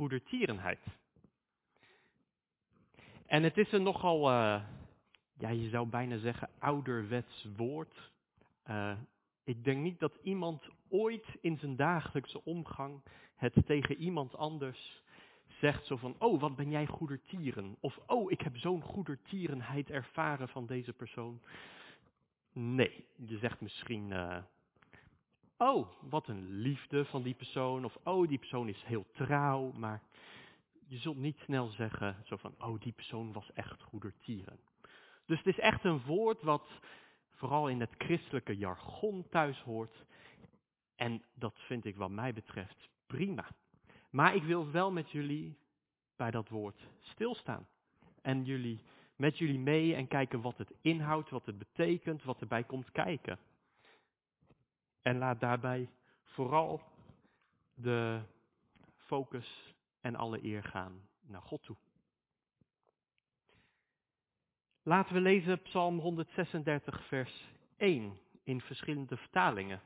goedertierenheid. 0.00 0.80
En 3.26 3.42
het 3.42 3.56
is 3.56 3.72
een 3.72 3.82
nogal, 3.82 4.30
uh, 4.30 4.62
ja, 5.38 5.48
je 5.48 5.68
zou 5.68 5.86
bijna 5.86 6.18
zeggen, 6.18 6.48
ouderwets 6.58 7.48
woord. 7.56 8.10
Uh, 8.66 8.98
ik 9.44 9.64
denk 9.64 9.82
niet 9.82 9.98
dat 10.00 10.18
iemand 10.22 10.68
ooit 10.88 11.26
in 11.40 11.58
zijn 11.58 11.76
dagelijkse 11.76 12.44
omgang 12.44 13.02
het 13.36 13.54
tegen 13.66 13.96
iemand 13.96 14.36
anders 14.36 15.02
zegt 15.46 15.86
zo 15.86 15.96
van, 15.96 16.14
oh 16.18 16.40
wat 16.40 16.56
ben 16.56 16.70
jij 16.70 16.86
goedertieren? 16.86 17.76
Of 17.80 17.98
oh 18.06 18.30
ik 18.30 18.40
heb 18.40 18.56
zo'n 18.56 18.82
goedertierenheid 18.82 19.90
ervaren 19.90 20.48
van 20.48 20.66
deze 20.66 20.92
persoon. 20.92 21.40
Nee, 22.52 23.06
je 23.16 23.38
zegt 23.38 23.60
misschien, 23.60 24.10
uh, 24.10 24.36
oh 25.60 25.86
wat 26.10 26.28
een 26.28 26.48
liefde 26.50 27.04
van 27.04 27.22
die 27.22 27.34
persoon. 27.34 27.84
Of 27.84 27.96
oh 28.04 28.28
die 28.28 28.38
persoon 28.38 28.68
is 28.68 28.82
heel 28.84 29.06
trouw. 29.12 29.72
Maar 29.72 30.02
je 30.86 30.98
zult 30.98 31.16
niet 31.16 31.38
snel 31.38 31.68
zeggen 31.68 32.16
zo 32.24 32.36
van, 32.36 32.54
oh 32.58 32.80
die 32.80 32.92
persoon 32.92 33.32
was 33.32 33.52
echt 33.52 33.82
goedertieren. 33.82 34.58
Dus 35.26 35.38
het 35.38 35.46
is 35.46 35.58
echt 35.58 35.84
een 35.84 36.02
woord 36.04 36.42
wat 36.42 36.68
vooral 37.30 37.68
in 37.68 37.80
het 37.80 37.94
christelijke 37.98 38.56
jargon 38.56 39.26
thuis 39.28 39.60
hoort. 39.60 40.04
En 40.96 41.22
dat 41.34 41.54
vind 41.56 41.84
ik 41.84 41.96
wat 41.96 42.10
mij 42.10 42.32
betreft 42.32 42.88
prima. 43.06 43.48
Maar 44.10 44.34
ik 44.34 44.42
wil 44.42 44.70
wel 44.70 44.92
met 44.92 45.10
jullie 45.10 45.58
bij 46.16 46.30
dat 46.30 46.48
woord 46.48 46.88
stilstaan. 47.00 47.66
En 48.22 48.44
jullie, 48.44 48.80
met 49.16 49.38
jullie 49.38 49.58
mee 49.58 49.94
en 49.94 50.08
kijken 50.08 50.40
wat 50.40 50.58
het 50.58 50.72
inhoudt, 50.80 51.30
wat 51.30 51.46
het 51.46 51.58
betekent, 51.58 52.22
wat 52.22 52.40
erbij 52.40 52.64
komt 52.64 52.90
kijken. 52.90 53.38
En 55.02 55.18
laat 55.18 55.40
daarbij 55.40 55.90
vooral 56.22 56.80
de 57.74 58.22
focus 58.96 59.74
en 60.00 60.14
alle 60.14 60.44
eer 60.44 60.62
gaan 60.62 61.08
naar 61.20 61.42
God 61.42 61.62
toe. 61.62 61.76
Laten 64.82 65.14
we 65.14 65.20
lezen 65.20 65.62
Psalm 65.62 65.98
136, 65.98 67.06
vers 67.06 67.44
1 67.76 68.18
in 68.42 68.60
verschillende 68.60 69.16
vertalingen. 69.16 69.80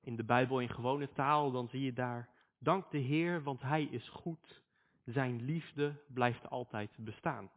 In 0.00 0.16
de 0.16 0.24
Bijbel 0.24 0.60
in 0.60 0.70
gewone 0.70 1.12
taal, 1.12 1.50
dan 1.50 1.68
zie 1.68 1.82
je 1.82 1.92
daar, 1.92 2.28
dank 2.58 2.90
de 2.90 2.98
Heer, 2.98 3.42
want 3.42 3.60
Hij 3.62 3.84
is 3.84 4.08
goed, 4.08 4.62
Zijn 5.04 5.44
liefde 5.44 6.02
blijft 6.08 6.50
altijd 6.50 6.90
bestaan. 6.96 7.50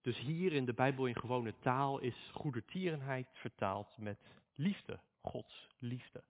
Dus 0.00 0.18
hier 0.18 0.52
in 0.52 0.64
de 0.64 0.72
Bijbel 0.72 1.06
in 1.06 1.16
gewone 1.16 1.54
taal 1.58 1.98
is 1.98 2.30
goedertierenheid 2.32 3.28
vertaald 3.32 3.98
met 3.98 4.18
liefde, 4.54 5.00
Gods 5.22 5.68
liefde. 5.78 6.24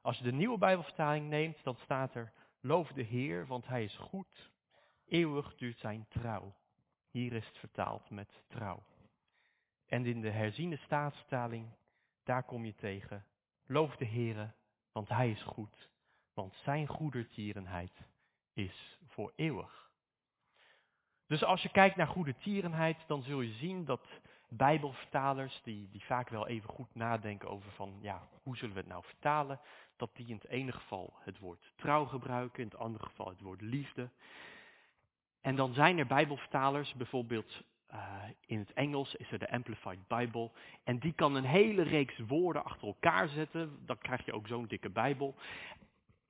Als 0.00 0.18
je 0.18 0.24
de 0.24 0.32
nieuwe 0.32 0.58
Bijbelvertaling 0.58 1.28
neemt, 1.28 1.64
dan 1.64 1.76
staat 1.76 2.14
er, 2.14 2.32
loof 2.60 2.92
de 2.92 3.02
Heer, 3.02 3.46
want 3.46 3.66
Hij 3.66 3.84
is 3.84 3.96
goed, 3.96 4.50
eeuwig 5.06 5.56
duurt 5.56 5.78
Zijn 5.78 6.06
trouw. 6.08 6.54
Hier 7.10 7.32
is 7.32 7.46
het 7.46 7.58
vertaald 7.58 8.10
met 8.10 8.42
trouw. 8.48 8.82
En 9.86 10.06
in 10.06 10.20
de 10.20 10.30
herziene 10.30 10.76
staatsvertaling, 10.76 11.68
daar 12.24 12.42
kom 12.42 12.64
je 12.64 12.74
tegen. 12.74 13.24
Loof 13.66 13.96
de 13.96 14.06
Heere, 14.06 14.52
want 14.92 15.08
Hij 15.08 15.30
is 15.30 15.42
goed, 15.42 15.90
want 16.34 16.54
Zijn 16.54 16.86
goedertierenheid 16.86 17.92
is 18.52 18.98
voor 19.06 19.32
eeuwig. 19.36 19.90
Dus 21.26 21.44
als 21.44 21.62
je 21.62 21.68
kijkt 21.68 21.96
naar 21.96 22.06
goedertierenheid, 22.06 22.98
dan 23.06 23.22
zul 23.22 23.40
je 23.40 23.52
zien 23.52 23.84
dat 23.84 24.06
bijbelvertalers, 24.50 25.60
die, 25.62 25.88
die 25.90 26.04
vaak 26.04 26.28
wel 26.28 26.46
even 26.46 26.68
goed 26.68 26.94
nadenken 26.94 27.48
over 27.48 27.70
van, 27.70 27.98
ja, 28.00 28.28
hoe 28.42 28.56
zullen 28.56 28.74
we 28.74 28.80
het 28.80 28.88
nou 28.88 29.04
vertalen, 29.04 29.60
dat 29.96 30.10
die 30.16 30.26
in 30.26 30.34
het 30.34 30.48
ene 30.48 30.72
geval 30.72 31.12
het 31.18 31.38
woord 31.38 31.72
trouw 31.76 32.04
gebruiken, 32.04 32.62
in 32.62 32.68
het 32.68 32.78
andere 32.78 33.06
geval 33.06 33.28
het 33.28 33.40
woord 33.40 33.60
liefde. 33.60 34.08
En 35.40 35.56
dan 35.56 35.74
zijn 35.74 35.98
er 35.98 36.06
bijbelvertalers, 36.06 36.94
bijvoorbeeld 36.94 37.62
uh, 37.92 38.22
in 38.46 38.58
het 38.58 38.72
Engels 38.72 39.14
is 39.14 39.30
er 39.32 39.38
de 39.38 39.50
Amplified 39.50 40.08
Bible. 40.08 40.50
En 40.84 40.98
die 40.98 41.12
kan 41.12 41.34
een 41.34 41.44
hele 41.44 41.82
reeks 41.82 42.18
woorden 42.18 42.64
achter 42.64 42.86
elkaar 42.86 43.28
zetten. 43.28 43.78
Dan 43.86 43.98
krijg 43.98 44.24
je 44.24 44.32
ook 44.32 44.46
zo'n 44.46 44.66
dikke 44.66 44.90
Bijbel. 44.90 45.34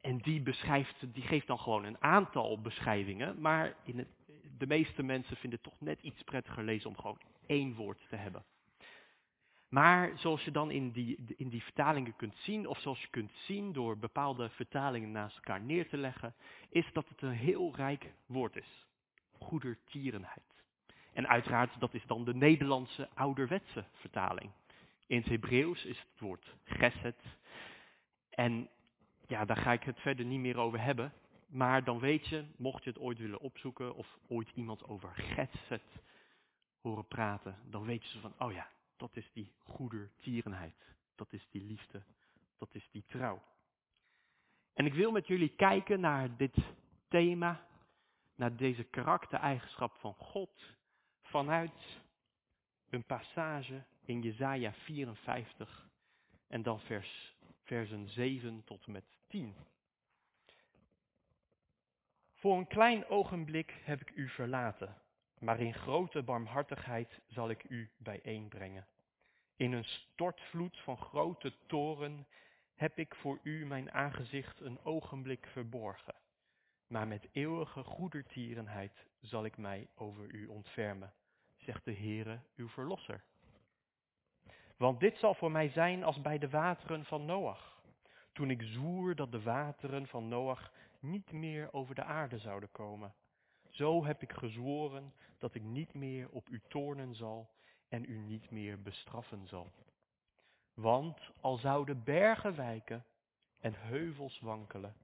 En 0.00 0.18
die, 0.18 0.40
beschrijft, 0.40 0.96
die 1.14 1.22
geeft 1.22 1.46
dan 1.46 1.58
gewoon 1.58 1.84
een 1.84 2.02
aantal 2.02 2.60
beschrijvingen. 2.60 3.40
Maar 3.40 3.74
in 3.84 3.98
het, 3.98 4.08
de 4.60 4.66
meeste 4.66 5.02
mensen 5.02 5.36
vinden 5.36 5.60
het 5.62 5.70
toch 5.72 5.80
net 5.80 6.02
iets 6.02 6.22
prettiger 6.22 6.64
lezen 6.64 6.88
om 6.88 6.96
gewoon 6.96 7.20
één 7.46 7.74
woord 7.74 7.98
te 8.08 8.16
hebben. 8.16 8.44
Maar 9.68 10.18
zoals 10.18 10.44
je 10.44 10.50
dan 10.50 10.70
in 10.70 10.90
die, 10.90 11.34
in 11.36 11.48
die 11.48 11.62
vertalingen 11.62 12.16
kunt 12.16 12.36
zien, 12.36 12.66
of 12.66 12.78
zoals 12.78 13.00
je 13.00 13.08
kunt 13.10 13.32
zien 13.32 13.72
door 13.72 13.98
bepaalde 13.98 14.48
vertalingen 14.48 15.10
naast 15.10 15.36
elkaar 15.36 15.60
neer 15.60 15.88
te 15.88 15.96
leggen, 15.96 16.34
is 16.68 16.92
dat 16.92 17.08
het 17.08 17.22
een 17.22 17.30
heel 17.30 17.74
rijk 17.74 18.12
woord 18.26 18.56
is 18.56 18.86
goedertierenheid. 19.38 20.64
En 21.12 21.28
uiteraard, 21.28 21.80
dat 21.80 21.94
is 21.94 22.06
dan 22.06 22.24
de 22.24 22.34
Nederlandse 22.34 23.08
ouderwetse 23.14 23.84
vertaling. 23.92 24.50
In 25.06 25.16
het 25.16 25.26
Hebreeuws 25.26 25.84
is 25.84 25.98
het 25.98 26.20
woord 26.20 26.54
geset. 26.64 27.16
En 28.30 28.68
ja, 29.26 29.44
daar 29.44 29.56
ga 29.56 29.72
ik 29.72 29.82
het 29.82 30.00
verder 30.00 30.24
niet 30.24 30.40
meer 30.40 30.58
over 30.58 30.82
hebben. 30.82 31.12
Maar 31.50 31.84
dan 31.84 31.98
weet 31.98 32.26
je, 32.26 32.44
mocht 32.56 32.84
je 32.84 32.90
het 32.90 32.98
ooit 32.98 33.18
willen 33.18 33.40
opzoeken 33.40 33.94
of 33.94 34.18
ooit 34.28 34.50
iemand 34.54 34.84
over 34.84 35.10
geset 35.14 36.02
horen 36.80 37.06
praten, 37.06 37.58
dan 37.64 37.84
weet 37.84 38.10
je 38.10 38.18
van, 38.18 38.34
oh 38.38 38.52
ja, 38.52 38.68
dat 38.96 39.16
is 39.16 39.30
die 39.32 39.52
goedertierenheid. 39.58 40.96
Dat 41.14 41.32
is 41.32 41.46
die 41.50 41.62
liefde. 41.62 42.02
Dat 42.58 42.74
is 42.74 42.88
die 42.90 43.04
trouw. 43.06 43.42
En 44.74 44.86
ik 44.86 44.94
wil 44.94 45.10
met 45.10 45.26
jullie 45.26 45.54
kijken 45.54 46.00
naar 46.00 46.36
dit 46.36 46.56
thema 47.08 47.68
naar 48.34 48.56
deze 48.56 48.84
karaktereigenschap 48.84 49.96
van 49.98 50.14
God 50.14 50.76
vanuit 51.22 52.02
een 52.90 53.04
passage 53.04 53.84
in 54.04 54.22
Jesaja 54.22 54.72
54 54.72 55.88
en 56.46 56.62
dan 56.62 56.80
vers, 56.80 57.36
versen 57.62 58.08
7 58.08 58.64
tot 58.64 58.86
en 58.86 58.92
met 58.92 59.04
10. 59.28 59.54
Voor 62.40 62.58
een 62.58 62.66
klein 62.66 63.06
ogenblik 63.06 63.80
heb 63.84 64.00
ik 64.00 64.10
u 64.14 64.28
verlaten, 64.28 64.96
maar 65.38 65.60
in 65.60 65.74
grote 65.74 66.22
barmhartigheid 66.22 67.20
zal 67.26 67.50
ik 67.50 67.64
u 67.68 67.90
bijeenbrengen. 67.96 68.86
In 69.56 69.72
een 69.72 69.84
stortvloed 69.84 70.78
van 70.78 70.96
grote 70.96 71.52
toren 71.66 72.26
heb 72.74 72.98
ik 72.98 73.14
voor 73.14 73.38
u 73.42 73.66
mijn 73.66 73.92
aangezicht 73.92 74.60
een 74.60 74.84
ogenblik 74.84 75.46
verborgen 75.46 76.14
maar 76.90 77.08
met 77.08 77.28
eeuwige 77.32 77.82
goedertierenheid 77.82 79.06
zal 79.20 79.44
ik 79.44 79.56
mij 79.56 79.88
over 79.94 80.34
u 80.34 80.46
ontfermen, 80.46 81.12
zegt 81.56 81.84
de 81.84 81.94
Heere, 81.94 82.38
uw 82.56 82.68
Verlosser. 82.68 83.22
Want 84.76 85.00
dit 85.00 85.16
zal 85.16 85.34
voor 85.34 85.50
mij 85.50 85.68
zijn 85.68 86.04
als 86.04 86.20
bij 86.20 86.38
de 86.38 86.48
wateren 86.48 87.04
van 87.04 87.24
Noach, 87.24 87.82
toen 88.32 88.50
ik 88.50 88.62
zwoer 88.62 89.14
dat 89.14 89.32
de 89.32 89.42
wateren 89.42 90.06
van 90.06 90.28
Noach 90.28 90.72
niet 91.00 91.32
meer 91.32 91.72
over 91.72 91.94
de 91.94 92.04
aarde 92.04 92.38
zouden 92.38 92.70
komen. 92.70 93.14
Zo 93.68 94.04
heb 94.04 94.22
ik 94.22 94.32
gezworen 94.32 95.14
dat 95.38 95.54
ik 95.54 95.62
niet 95.62 95.94
meer 95.94 96.30
op 96.30 96.48
u 96.48 96.62
toornen 96.68 97.14
zal 97.14 97.50
en 97.88 98.10
u 98.10 98.18
niet 98.18 98.50
meer 98.50 98.82
bestraffen 98.82 99.46
zal. 99.46 99.72
Want 100.74 101.30
al 101.40 101.56
zouden 101.56 102.04
bergen 102.04 102.56
wijken 102.56 103.04
en 103.60 103.74
heuvels 103.74 104.40
wankelen, 104.40 104.94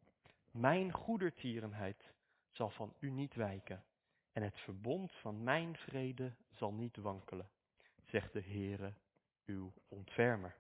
mijn 0.51 0.93
goedertierenheid 0.93 2.13
zal 2.51 2.71
van 2.71 2.95
u 2.99 3.11
niet 3.11 3.34
wijken 3.34 3.84
en 4.33 4.43
het 4.43 4.59
verbond 4.59 5.13
van 5.13 5.43
mijn 5.43 5.77
vrede 5.77 6.33
zal 6.51 6.73
niet 6.73 6.97
wankelen, 6.97 7.49
zegt 8.05 8.33
de 8.33 8.43
Heere, 8.43 8.93
uw 9.45 9.73
ontfermer. 9.89 10.57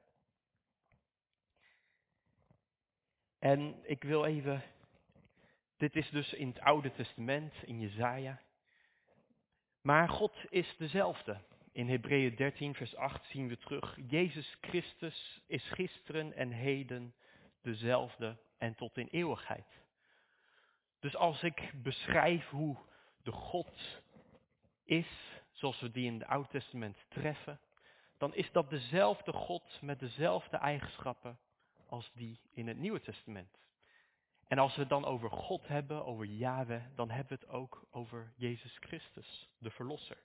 En 3.38 3.76
ik 3.82 4.02
wil 4.02 4.24
even, 4.24 4.62
dit 5.76 5.96
is 5.96 6.10
dus 6.10 6.32
in 6.32 6.48
het 6.48 6.60
Oude 6.60 6.92
Testament, 6.92 7.54
in 7.64 7.80
Jezaja. 7.80 8.40
Maar 9.80 10.08
God 10.08 10.36
is 10.48 10.76
dezelfde. 10.76 11.40
In 11.72 11.88
Hebreeën 11.88 12.36
13, 12.36 12.74
vers 12.74 12.96
8 12.96 13.24
zien 13.24 13.48
we 13.48 13.58
terug, 13.58 13.98
Jezus 14.08 14.56
Christus 14.60 15.42
is 15.46 15.68
gisteren 15.68 16.32
en 16.32 16.50
heden 16.50 17.14
dezelfde 17.62 18.36
en 18.58 18.74
tot 18.74 18.96
in 18.96 19.08
eeuwigheid. 19.10 19.84
Dus 21.00 21.16
als 21.16 21.42
ik 21.42 21.72
beschrijf 21.82 22.48
hoe 22.48 22.76
de 23.22 23.32
God 23.32 24.02
is, 24.84 25.08
zoals 25.52 25.80
we 25.80 25.90
die 25.90 26.06
in 26.06 26.14
het 26.14 26.28
Oude 26.28 26.48
Testament 26.48 27.04
treffen, 27.08 27.60
dan 28.18 28.34
is 28.34 28.52
dat 28.52 28.70
dezelfde 28.70 29.32
God 29.32 29.78
met 29.82 29.98
dezelfde 29.98 30.56
eigenschappen 30.56 31.38
als 31.86 32.10
die 32.14 32.40
in 32.50 32.66
het 32.66 32.76
Nieuwe 32.76 33.00
Testament. 33.00 33.58
En 34.46 34.58
als 34.58 34.74
we 34.74 34.80
het 34.80 34.88
dan 34.88 35.04
over 35.04 35.30
God 35.30 35.68
hebben, 35.68 36.04
over 36.04 36.24
Yahweh, 36.24 36.82
dan 36.94 37.10
hebben 37.10 37.38
we 37.38 37.44
het 37.44 37.54
ook 37.54 37.86
over 37.90 38.32
Jezus 38.36 38.76
Christus, 38.78 39.50
de 39.58 39.70
Verlosser. 39.70 40.22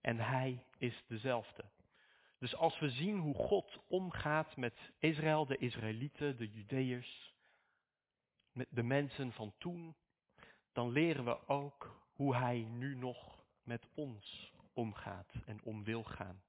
En 0.00 0.18
Hij 0.18 0.64
is 0.78 1.04
dezelfde. 1.06 1.64
Dus 2.38 2.54
als 2.54 2.78
we 2.78 2.90
zien 2.90 3.18
hoe 3.18 3.34
God 3.34 3.78
omgaat 3.88 4.56
met 4.56 4.92
Israël, 4.98 5.46
de 5.46 5.56
Israëlieten, 5.56 6.36
de 6.36 6.50
Judeërs, 6.50 7.34
met 8.52 8.66
de 8.70 8.82
mensen 8.82 9.32
van 9.32 9.54
toen, 9.58 9.96
dan 10.72 10.90
leren 10.90 11.24
we 11.24 11.48
ook 11.48 12.00
hoe 12.12 12.36
hij 12.36 12.58
nu 12.58 12.94
nog 12.94 13.44
met 13.62 13.86
ons 13.94 14.52
omgaat 14.72 15.32
en 15.46 15.62
om 15.62 15.84
wil 15.84 16.04
gaan. 16.04 16.42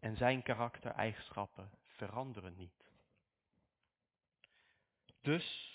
En 0.00 0.16
zijn 0.16 0.42
karaktereigenschappen 0.42 1.70
veranderen 1.82 2.56
niet. 2.56 2.92
Dus, 5.20 5.73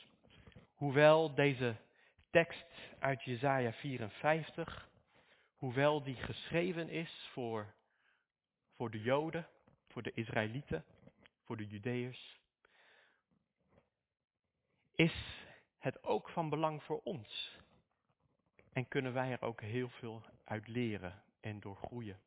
hoewel 0.79 1.35
deze 1.35 1.75
tekst 2.29 2.65
uit 2.99 3.23
Jesaja 3.23 3.73
54, 3.73 4.89
hoewel 5.55 6.03
die 6.03 6.15
geschreven 6.15 6.89
is 6.89 7.29
voor, 7.31 7.73
voor 8.75 8.91
de 8.91 9.01
Joden, 9.01 9.47
voor 9.87 10.01
de 10.01 10.11
Israëlieten, 10.13 10.85
voor 11.43 11.57
de 11.57 11.67
Judeërs, 11.67 12.39
is 14.95 15.45
het 15.77 16.03
ook 16.03 16.29
van 16.29 16.49
belang 16.49 16.83
voor 16.83 17.01
ons. 17.03 17.57
En 18.73 18.87
kunnen 18.87 19.13
wij 19.13 19.31
er 19.31 19.41
ook 19.41 19.61
heel 19.61 19.89
veel 19.89 20.23
uit 20.43 20.67
leren 20.67 21.23
en 21.39 21.59
doorgroeien. 21.59 22.19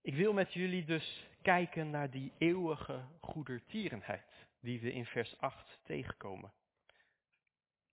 Ik 0.00 0.14
wil 0.14 0.32
met 0.32 0.52
jullie 0.52 0.84
dus 0.84 1.26
kijken 1.42 1.90
naar 1.90 2.10
die 2.10 2.32
eeuwige 2.38 3.04
goedertierenheid 3.20 4.48
die 4.60 4.80
we 4.80 4.92
in 4.92 5.06
vers 5.06 5.38
8 5.38 5.78
tegenkomen. 5.82 6.52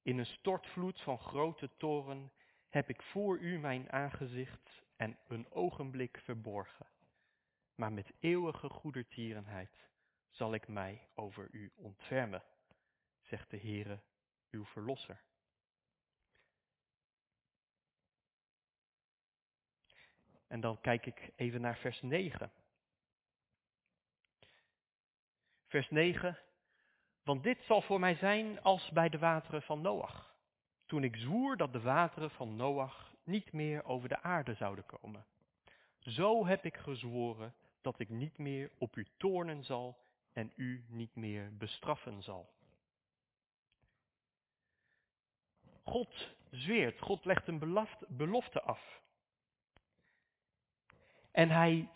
In 0.02 0.18
een 0.18 0.26
stortvloed 0.26 1.02
van 1.02 1.20
grote 1.20 1.70
toren 1.78 2.32
heb 2.70 2.90
ik 2.90 3.02
voor 3.02 3.40
u 3.40 3.60
mijn 3.60 3.92
aangezicht 3.92 4.84
en 4.96 5.20
een 5.28 5.52
ogenblik 5.52 6.18
verborgen. 6.24 6.86
Maar 7.76 7.94
met 7.94 8.14
eeuwige 8.20 8.70
goedertierenheid 8.70 9.90
zal 10.30 10.54
ik 10.54 10.68
mij 10.68 11.08
over 11.16 11.48
u 11.52 11.72
ontfermen, 11.76 12.44
zegt 13.22 13.50
de 13.50 13.58
Heere, 13.58 14.00
uw 14.52 14.66
Verlosser. 14.66 15.22
En 20.48 20.60
dan 20.62 20.82
kijk 20.82 21.06
ik 21.06 21.32
even 21.36 21.62
naar 21.62 21.78
vers 21.78 22.02
9. 22.02 22.52
Vers 25.68 25.90
9. 25.90 26.40
Want 27.28 27.44
dit 27.44 27.64
zal 27.64 27.82
voor 27.82 28.00
mij 28.00 28.16
zijn 28.16 28.62
als 28.62 28.90
bij 28.92 29.10
de 29.10 29.18
wateren 29.18 29.62
van 29.62 29.82
Noach. 29.82 30.36
Toen 30.86 31.04
ik 31.04 31.16
zwoer 31.16 31.58
dat 31.58 31.74
de 31.74 31.82
wateren 31.82 32.32
van 32.32 32.56
Noach 32.56 33.14
niet 33.24 33.54
meer 33.54 33.86
over 33.86 34.10
de 34.10 34.22
aarde 34.22 34.54
zouden 34.54 34.86
komen. 34.86 35.26
Zo 36.00 36.46
heb 36.46 36.66
ik 36.66 36.78
gezworen 36.78 37.56
dat 37.82 38.00
ik 38.00 38.10
niet 38.10 38.38
meer 38.38 38.72
op 38.78 38.96
u 38.96 39.08
toornen 39.18 39.64
zal 39.64 39.98
en 40.34 40.52
u 40.56 40.86
niet 40.88 41.16
meer 41.16 41.58
bestraffen 41.58 42.24
zal. 42.24 42.50
God 45.84 46.36
zweert, 46.52 47.02
God 47.02 47.26
legt 47.26 47.48
een 47.48 47.88
belofte 48.08 48.62
af. 48.62 49.02
En 51.32 51.50
hij, 51.50 51.90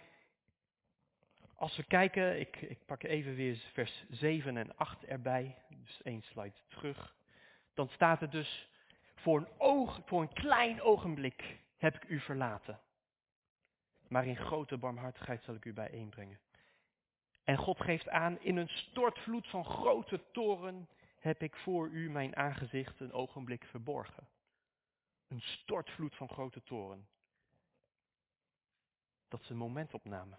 als 1.62 1.76
we 1.76 1.84
kijken, 1.84 2.40
ik, 2.40 2.62
ik 2.62 2.86
pak 2.86 3.04
even 3.04 3.36
weer 3.36 3.58
vers 3.74 4.06
7 4.10 4.58
en 4.58 4.78
8 4.78 5.06
erbij, 5.06 5.56
dus 5.70 6.02
één 6.02 6.22
slide 6.22 6.56
terug. 6.68 7.16
Dan 7.74 7.90
staat 7.90 8.22
er 8.22 8.30
dus, 8.30 8.70
voor 9.16 9.38
een, 9.38 9.48
oog, 9.58 10.02
voor 10.06 10.22
een 10.22 10.34
klein 10.34 10.82
ogenblik 10.82 11.60
heb 11.78 11.96
ik 11.96 12.10
u 12.10 12.20
verlaten. 12.20 12.80
Maar 14.08 14.26
in 14.26 14.38
grote 14.38 14.78
barmhartigheid 14.78 15.44
zal 15.44 15.56
ik 15.56 15.66
u 15.66 15.74
bijeenbrengen. 15.74 16.40
En 17.44 17.58
God 17.58 17.82
geeft 17.82 18.10
aan, 18.10 18.40
in 18.40 18.58
een 18.58 18.70
stortvloed 18.70 19.48
van 19.48 19.66
grote 19.66 20.22
toren 20.32 20.90
heb 21.20 21.42
ik 21.44 21.56
voor 21.56 21.90
u 21.90 22.10
mijn 22.10 22.36
aangezicht 22.36 23.00
een 23.00 23.14
ogenblik 23.14 23.64
verborgen. 23.64 24.28
Een 25.28 25.42
stortvloed 25.42 26.16
van 26.16 26.30
grote 26.30 26.64
toren. 26.64 27.08
Dat 29.28 29.42
is 29.42 29.50
een 29.50 29.58
momentopname. 29.58 30.38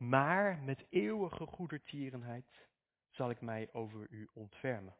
Maar 0.00 0.58
met 0.62 0.86
eeuwige 0.90 1.46
goedertierenheid 1.46 2.68
zal 3.10 3.30
ik 3.30 3.40
mij 3.40 3.68
over 3.72 4.06
u 4.10 4.28
ontfermen. 4.32 4.96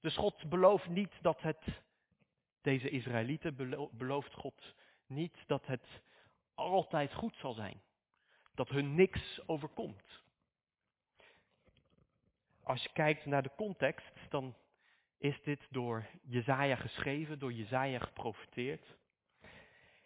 Dus 0.00 0.16
God 0.16 0.48
belooft 0.48 0.88
niet 0.88 1.22
dat 1.22 1.40
het, 1.40 1.82
deze 2.60 2.88
Israëlieten 2.88 3.56
belooft 3.92 4.34
God 4.34 4.74
niet 5.06 5.44
dat 5.46 5.66
het 5.66 6.02
altijd 6.54 7.14
goed 7.14 7.36
zal 7.36 7.52
zijn. 7.52 7.82
Dat 8.54 8.68
hun 8.68 8.94
niks 8.94 9.40
overkomt. 9.46 10.22
Als 12.62 12.82
je 12.82 12.92
kijkt 12.92 13.26
naar 13.26 13.42
de 13.42 13.54
context, 13.56 14.30
dan 14.30 14.56
is 15.18 15.42
dit 15.42 15.66
door 15.70 16.06
Jezaja 16.22 16.76
geschreven, 16.76 17.38
door 17.38 17.52
Jezaja 17.52 17.98
geprofiteerd. 17.98 18.96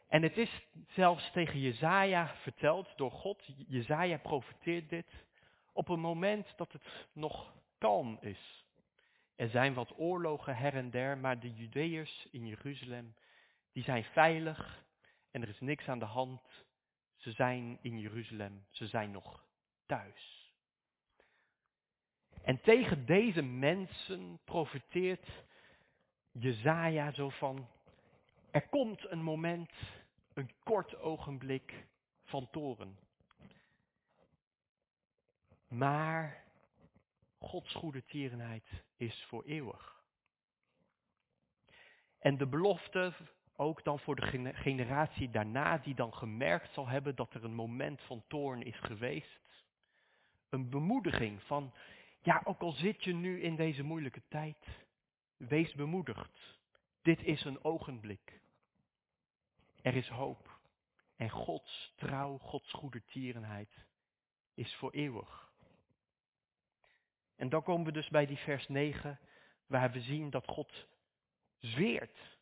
En 0.08 0.23
het 0.23 0.37
is 0.37 0.67
zelfs 0.88 1.31
tegen 1.31 1.61
Jezaja 1.61 2.35
verteld 2.35 2.97
door 2.97 3.11
God. 3.11 3.43
Jezaja 3.67 4.19
profeteert 4.19 4.88
dit 4.88 5.25
op 5.73 5.88
een 5.88 6.00
moment 6.00 6.56
dat 6.56 6.73
het 6.73 7.06
nog 7.12 7.55
kalm 7.79 8.19
is. 8.20 8.64
Er 9.37 9.49
zijn 9.49 9.75
wat 9.75 9.99
oorlogen 9.99 10.56
her 10.56 10.75
en 10.75 10.91
der, 10.91 11.19
maar 11.19 11.41
de 11.41 11.55
Judeërs 11.55 12.26
in 12.31 12.47
Jeruzalem, 12.47 13.14
die 13.73 13.82
zijn 13.82 14.05
veilig 14.05 14.85
en 15.31 15.43
er 15.43 15.49
is 15.49 15.61
niks 15.61 15.88
aan 15.88 15.99
de 15.99 16.05
hand. 16.05 16.64
Ze 17.17 17.32
zijn 17.32 17.79
in 17.81 17.99
Jeruzalem, 17.99 18.67
ze 18.70 18.87
zijn 18.87 19.11
nog 19.11 19.44
thuis. 19.87 20.52
En 22.43 22.61
tegen 22.61 23.06
deze 23.06 23.43
mensen 23.43 24.38
profiteert 24.44 25.29
Jezaja 26.31 27.12
zo 27.12 27.29
van, 27.29 27.69
er 28.56 28.69
komt 28.69 29.11
een 29.11 29.23
moment, 29.23 29.70
een 30.35 30.50
kort 30.64 30.99
ogenblik 30.99 31.87
van 32.25 32.50
toren. 32.50 32.99
Maar 35.69 36.44
Gods 37.38 37.75
goede 37.75 38.05
tierenheid 38.05 38.85
is 38.97 39.25
voor 39.29 39.44
eeuwig. 39.44 40.03
En 42.19 42.37
de 42.37 42.47
belofte, 42.47 43.12
ook 43.56 43.85
dan 43.85 43.99
voor 43.99 44.17
de 44.17 44.53
generatie 44.55 45.31
daarna, 45.31 45.79
die 45.79 45.94
dan 45.94 46.14
gemerkt 46.14 46.73
zal 46.73 46.88
hebben 46.88 47.14
dat 47.14 47.35
er 47.35 47.44
een 47.44 47.55
moment 47.55 48.00
van 48.00 48.25
toorn 48.29 48.62
is 48.62 48.79
geweest. 48.79 49.64
Een 50.49 50.70
bemoediging 50.70 51.43
van, 51.43 51.75
ja, 52.23 52.41
ook 52.44 52.61
al 52.61 52.73
zit 52.73 53.05
je 53.05 53.14
nu 53.14 53.43
in 53.43 53.56
deze 53.56 53.82
moeilijke 53.82 54.23
tijd, 54.29 54.67
wees 55.37 55.75
bemoedigd. 55.75 56.57
Dit 57.02 57.23
is 57.23 57.45
een 57.45 57.64
ogenblik. 57.64 58.45
Er 59.87 59.97
is 59.97 60.09
hoop. 60.09 60.59
En 61.16 61.31
Gods 61.31 61.93
trouw, 61.97 62.38
Gods 62.38 62.73
goede 62.73 63.05
tierenheid 63.05 63.87
is 64.55 64.75
voor 64.75 64.93
eeuwig. 64.93 65.52
En 67.37 67.49
dan 67.49 67.62
komen 67.62 67.87
we 67.87 67.93
dus 67.93 68.09
bij 68.09 68.26
die 68.26 68.37
vers 68.37 68.69
9, 68.69 69.19
waar 69.66 69.90
we 69.90 70.00
zien 70.00 70.31
dat 70.31 70.47
God 70.47 70.87
zweert. 71.59 72.38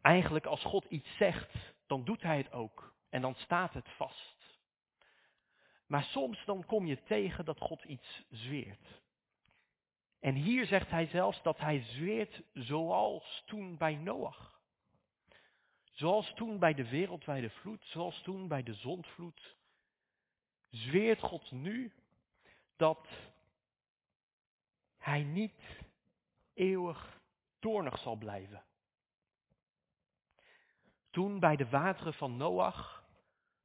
Eigenlijk 0.00 0.46
als 0.46 0.62
God 0.62 0.84
iets 0.84 1.16
zegt, 1.16 1.74
dan 1.86 2.04
doet 2.04 2.22
hij 2.22 2.36
het 2.36 2.52
ook. 2.52 2.94
En 3.10 3.20
dan 3.20 3.34
staat 3.34 3.72
het 3.72 3.88
vast. 3.88 4.60
Maar 5.86 6.04
soms 6.04 6.44
dan 6.44 6.66
kom 6.66 6.86
je 6.86 7.02
tegen 7.02 7.44
dat 7.44 7.60
God 7.60 7.84
iets 7.84 8.24
zweert. 8.30 9.02
En 10.20 10.34
hier 10.34 10.66
zegt 10.66 10.90
hij 10.90 11.06
zelfs 11.06 11.42
dat 11.42 11.58
hij 11.58 11.80
zweert 11.80 12.42
zoals 12.52 13.42
toen 13.46 13.76
bij 13.76 13.94
Noach. 13.94 14.55
Zoals 15.96 16.32
toen 16.34 16.58
bij 16.58 16.74
de 16.74 16.88
wereldwijde 16.88 17.50
vloed, 17.50 17.84
zoals 17.84 18.22
toen 18.22 18.48
bij 18.48 18.62
de 18.62 18.74
zondvloed, 18.74 19.56
zweert 20.68 21.20
God 21.20 21.50
nu 21.50 21.92
dat 22.76 23.08
hij 24.98 25.22
niet 25.22 25.84
eeuwig 26.54 27.20
toornig 27.58 27.98
zal 27.98 28.16
blijven. 28.16 28.64
Toen 31.10 31.40
bij 31.40 31.56
de 31.56 31.68
wateren 31.68 32.14
van 32.14 32.36
Noach, 32.36 33.04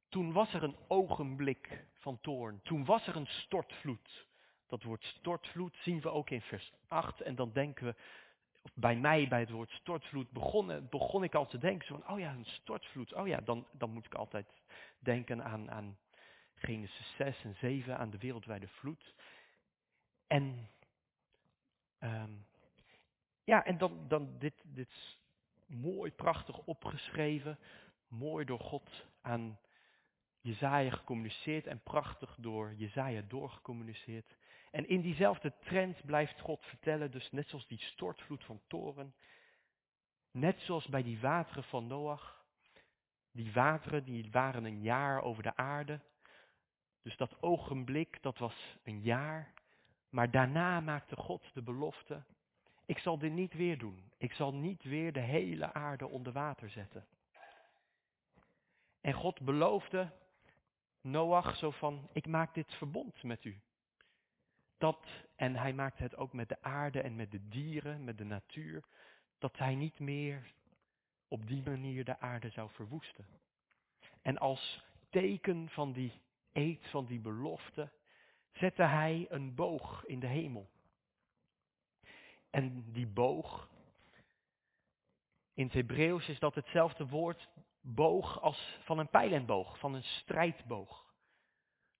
toen 0.08 0.32
was 0.32 0.54
er 0.54 0.62
een 0.62 0.76
ogenblik 0.88 1.86
van 1.94 2.20
toorn. 2.20 2.60
Toen 2.62 2.84
was 2.84 3.06
er 3.06 3.16
een 3.16 3.26
stortvloed. 3.26 4.26
Dat 4.66 4.82
woord 4.82 5.04
stortvloed 5.04 5.76
zien 5.76 6.00
we 6.00 6.10
ook 6.10 6.30
in 6.30 6.42
vers 6.42 6.72
8 6.86 7.20
en 7.20 7.34
dan 7.34 7.52
denken 7.52 7.86
we, 7.86 7.94
bij 8.74 8.96
mij 8.96 9.28
bij 9.28 9.40
het 9.40 9.50
woord 9.50 9.70
stortvloed 9.70 10.30
begon, 10.30 10.88
begon 10.90 11.24
ik 11.24 11.34
al 11.34 11.46
te 11.46 11.58
denken, 11.58 11.86
van, 11.86 12.08
oh 12.08 12.18
ja, 12.18 12.32
een 12.32 12.44
stortvloed. 12.44 13.14
Oh 13.14 13.26
ja, 13.26 13.40
dan, 13.40 13.66
dan 13.72 13.90
moet 13.90 14.06
ik 14.06 14.14
altijd 14.14 14.46
denken 14.98 15.44
aan, 15.44 15.70
aan 15.70 15.98
Genesis 16.54 17.14
6 17.16 17.44
en 17.44 17.54
7, 17.54 17.98
aan 17.98 18.10
de 18.10 18.18
wereldwijde 18.18 18.68
vloed. 18.68 19.14
En, 20.26 20.68
um, 22.00 22.46
ja, 23.44 23.64
en 23.64 23.78
dan, 23.78 24.08
dan 24.08 24.38
dit, 24.38 24.54
dit 24.64 25.18
mooi, 25.66 26.10
prachtig 26.10 26.58
opgeschreven, 26.58 27.58
mooi 28.08 28.44
door 28.44 28.60
God 28.60 29.06
aan 29.20 29.58
Jezaja 30.40 30.90
gecommuniceerd 30.90 31.66
en 31.66 31.82
prachtig 31.82 32.36
door 32.38 32.74
Jezaja 32.74 33.22
doorgecommuniceerd. 33.28 34.36
En 34.72 34.88
in 34.88 35.00
diezelfde 35.00 35.52
trend 35.58 36.04
blijft 36.04 36.40
God 36.40 36.64
vertellen, 36.64 37.10
dus 37.10 37.30
net 37.30 37.48
zoals 37.48 37.66
die 37.66 37.80
stortvloed 37.80 38.44
van 38.44 38.60
toren, 38.66 39.14
net 40.30 40.60
zoals 40.60 40.86
bij 40.86 41.02
die 41.02 41.20
wateren 41.20 41.64
van 41.64 41.86
Noach, 41.86 42.44
die 43.32 43.52
wateren 43.52 44.04
die 44.04 44.30
waren 44.30 44.64
een 44.64 44.82
jaar 44.82 45.22
over 45.22 45.42
de 45.42 45.56
aarde, 45.56 46.00
dus 47.02 47.16
dat 47.16 47.42
ogenblik, 47.42 48.22
dat 48.22 48.38
was 48.38 48.76
een 48.84 49.00
jaar, 49.00 49.52
maar 50.08 50.30
daarna 50.30 50.80
maakte 50.80 51.16
God 51.16 51.54
de 51.54 51.62
belofte, 51.62 52.24
ik 52.86 52.98
zal 52.98 53.18
dit 53.18 53.32
niet 53.32 53.54
weer 53.54 53.78
doen, 53.78 54.12
ik 54.18 54.32
zal 54.32 54.54
niet 54.54 54.82
weer 54.82 55.12
de 55.12 55.20
hele 55.20 55.72
aarde 55.72 56.08
onder 56.08 56.32
water 56.32 56.70
zetten. 56.70 57.06
En 59.00 59.12
God 59.12 59.40
beloofde 59.40 60.12
Noach 61.00 61.56
zo 61.56 61.70
van, 61.70 62.08
ik 62.12 62.26
maak 62.26 62.54
dit 62.54 62.74
verbond 62.74 63.22
met 63.22 63.44
u. 63.44 63.60
Dat, 64.82 65.06
en 65.36 65.56
hij 65.56 65.72
maakte 65.72 66.02
het 66.02 66.16
ook 66.16 66.32
met 66.32 66.48
de 66.48 66.62
aarde 66.62 67.00
en 67.00 67.16
met 67.16 67.30
de 67.30 67.48
dieren, 67.48 68.04
met 68.04 68.18
de 68.18 68.24
natuur, 68.24 68.84
dat 69.38 69.58
hij 69.58 69.74
niet 69.74 69.98
meer 69.98 70.52
op 71.28 71.46
die 71.46 71.62
manier 71.62 72.04
de 72.04 72.18
aarde 72.18 72.50
zou 72.50 72.70
verwoesten. 72.70 73.26
En 74.22 74.38
als 74.38 74.84
teken 75.10 75.68
van 75.68 75.92
die 75.92 76.20
eed, 76.52 76.86
van 76.86 77.06
die 77.06 77.20
belofte, 77.20 77.90
zette 78.52 78.82
hij 78.82 79.26
een 79.28 79.54
boog 79.54 80.04
in 80.04 80.20
de 80.20 80.26
hemel. 80.26 80.70
En 82.50 82.92
die 82.92 83.06
boog, 83.06 83.70
in 85.54 85.64
het 85.64 85.74
Hebreeuws 85.74 86.28
is 86.28 86.38
dat 86.38 86.54
hetzelfde 86.54 87.06
woord 87.06 87.48
boog 87.80 88.40
als 88.40 88.78
van 88.84 88.98
een 88.98 89.10
pijlenboog, 89.10 89.78
van 89.78 89.94
een 89.94 90.04
strijdboog. 90.04 91.14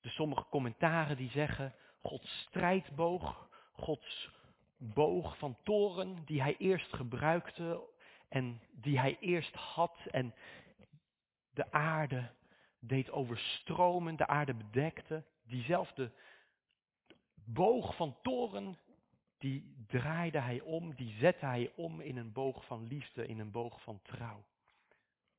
Dus 0.01 0.15
sommige 0.15 0.47
commentaren 0.49 1.17
die 1.17 1.31
zeggen, 1.31 1.75
Gods 2.03 2.41
strijdboog, 2.49 3.49
Gods 3.73 4.31
boog 4.77 5.39
van 5.39 5.57
toren 5.63 6.25
die 6.25 6.43
hij 6.43 6.57
eerst 6.57 6.93
gebruikte 6.95 7.81
en 8.29 8.61
die 8.71 8.99
hij 8.99 9.17
eerst 9.21 9.55
had 9.55 9.99
en 10.11 10.35
de 11.51 11.73
aarde 11.73 12.31
deed 12.79 13.11
overstromen, 13.11 14.17
de 14.17 14.27
aarde 14.27 14.55
bedekte. 14.55 15.25
Diezelfde 15.43 16.13
boog 17.35 17.97
van 17.97 18.17
toren, 18.23 18.79
die 19.39 19.85
draaide 19.87 20.39
hij 20.39 20.61
om, 20.61 20.95
die 20.95 21.15
zette 21.19 21.47
hij 21.47 21.73
om 21.77 22.01
in 22.01 22.17
een 22.17 22.33
boog 22.33 22.65
van 22.65 22.87
liefde, 22.87 23.27
in 23.27 23.39
een 23.39 23.51
boog 23.51 23.83
van 23.83 24.01
trouw. 24.03 24.45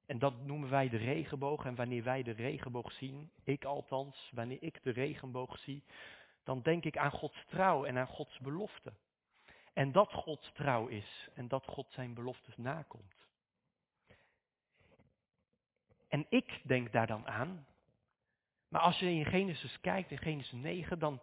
En 0.06 0.20
dat 0.20 0.46
noemen 0.46 0.70
wij 0.70 0.90
de 0.90 0.98
regenboog. 0.98 1.66
En 1.66 1.76
wanneer 1.76 2.04
wij 2.04 2.24
de 2.24 2.32
regenboog 2.32 2.92
zien, 2.92 3.32
ik 3.44 3.66
althans, 3.66 4.30
wanneer 4.34 4.64
ik 4.64 4.84
de 4.84 4.92
regenboog 4.92 5.60
zie, 5.60 5.84
dan 6.44 6.62
denk 6.62 6.86
ik 6.86 6.98
aan 6.98 7.12
Gods 7.12 7.46
trouw 7.46 7.86
en 7.86 7.98
aan 7.98 8.08
Gods 8.08 8.40
belofte. 8.40 8.94
En 9.74 9.92
dat 9.92 10.14
God 10.14 10.52
trouw 10.54 10.88
is 10.88 11.30
en 11.34 11.48
dat 11.48 11.66
God 11.66 11.92
zijn 11.92 12.14
beloftes 12.14 12.58
nakomt. 12.58 13.16
En 16.08 16.26
ik 16.30 16.62
denk 16.64 16.92
daar 16.92 17.08
dan 17.08 17.28
aan. 17.28 17.66
Maar 18.68 18.82
als 18.82 19.00
je 19.00 19.10
in 19.10 19.26
Genesis 19.26 19.80
kijkt, 19.82 20.12
in 20.12 20.18
Genesis 20.18 20.52
9, 20.52 21.00
dan 21.00 21.22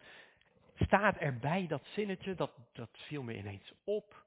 staat 0.74 1.16
erbij 1.16 1.66
dat 1.66 1.86
zinnetje, 1.86 2.34
dat, 2.34 2.50
dat 2.72 2.90
viel 2.92 3.22
me 3.22 3.36
ineens 3.36 3.72
op, 3.84 4.24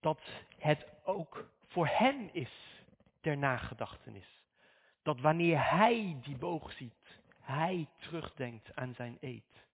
dat 0.00 0.20
het 0.58 0.86
ook 1.04 1.48
voor 1.66 1.86
hen 1.86 2.34
is 2.34 2.82
ter 3.20 3.38
nagedachtenis. 3.38 4.42
Dat 5.02 5.20
wanneer 5.20 5.70
hij 5.70 6.18
die 6.22 6.36
boog 6.36 6.72
ziet, 6.72 7.20
hij 7.40 7.88
terugdenkt 7.96 8.76
aan 8.76 8.94
zijn 8.94 9.16
eed. 9.20 9.68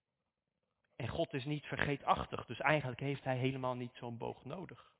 En 0.96 1.08
God 1.08 1.32
is 1.32 1.44
niet 1.44 1.66
vergeetachtig, 1.66 2.46
dus 2.46 2.60
eigenlijk 2.60 3.00
heeft 3.00 3.24
hij 3.24 3.36
helemaal 3.36 3.74
niet 3.74 3.94
zo'n 3.94 4.16
boog 4.16 4.44
nodig. 4.44 4.94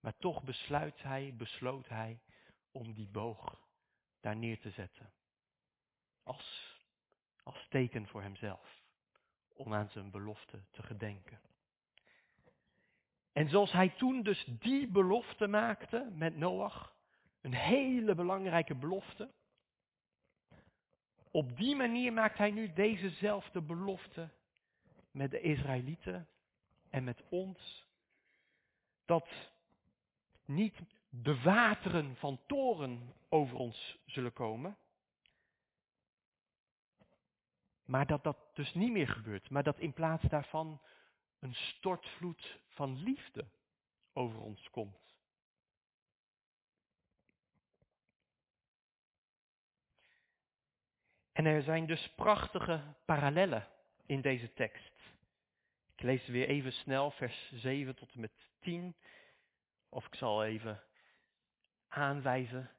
Maar 0.00 0.16
toch 0.16 0.42
besluit 0.42 1.02
hij, 1.02 1.34
besloot 1.36 1.88
hij 1.88 2.20
om 2.72 2.92
die 2.92 3.08
boog 3.08 3.60
daar 4.20 4.36
neer 4.36 4.60
te 4.60 4.70
zetten. 4.70 5.12
Als, 6.22 6.76
als 7.42 7.66
teken 7.68 8.06
voor 8.06 8.22
hemzelf, 8.22 8.82
om 9.48 9.74
aan 9.74 9.88
zijn 9.88 10.10
belofte 10.10 10.62
te 10.70 10.82
gedenken. 10.82 11.40
En 13.32 13.48
zoals 13.48 13.72
hij 13.72 13.88
toen 13.88 14.22
dus 14.22 14.44
die 14.44 14.86
belofte 14.86 15.46
maakte 15.46 16.10
met 16.12 16.36
Noach, 16.36 16.94
een 17.40 17.54
hele 17.54 18.14
belangrijke 18.14 18.74
belofte. 18.74 19.30
Op 21.30 21.56
die 21.56 21.76
manier 21.76 22.12
maakt 22.12 22.38
hij 22.38 22.50
nu 22.50 22.72
dezezelfde 22.72 23.60
belofte 23.60 24.30
met 25.14 25.30
de 25.30 25.40
Israëlieten 25.40 26.28
en 26.90 27.04
met 27.04 27.22
ons. 27.28 27.86
Dat 29.04 29.28
niet 30.44 30.80
de 31.08 31.40
wateren 31.40 32.16
van 32.16 32.40
toren 32.46 33.14
over 33.28 33.56
ons 33.56 33.98
zullen 34.06 34.32
komen. 34.32 34.76
Maar 37.84 38.06
dat 38.06 38.24
dat 38.24 38.38
dus 38.54 38.74
niet 38.74 38.92
meer 38.92 39.08
gebeurt. 39.08 39.50
Maar 39.50 39.62
dat 39.62 39.78
in 39.78 39.92
plaats 39.92 40.24
daarvan 40.24 40.80
een 41.38 41.54
stortvloed 41.54 42.60
van 42.68 43.02
liefde 43.02 43.46
over 44.12 44.40
ons 44.40 44.70
komt. 44.70 45.02
En 51.32 51.46
er 51.46 51.62
zijn 51.62 51.86
dus 51.86 52.12
prachtige 52.16 52.94
parallellen 53.04 53.68
in 54.06 54.20
deze 54.20 54.52
tekst. 54.52 54.93
Lees 56.04 56.26
weer 56.26 56.48
even 56.48 56.72
snel 56.72 57.10
vers 57.10 57.52
7 57.54 57.94
tot 57.94 58.12
en 58.12 58.20
met 58.20 58.32
10. 58.60 58.96
Of 59.88 60.06
ik 60.06 60.14
zal 60.14 60.44
even 60.44 60.82
aanwijzen. 61.88 62.70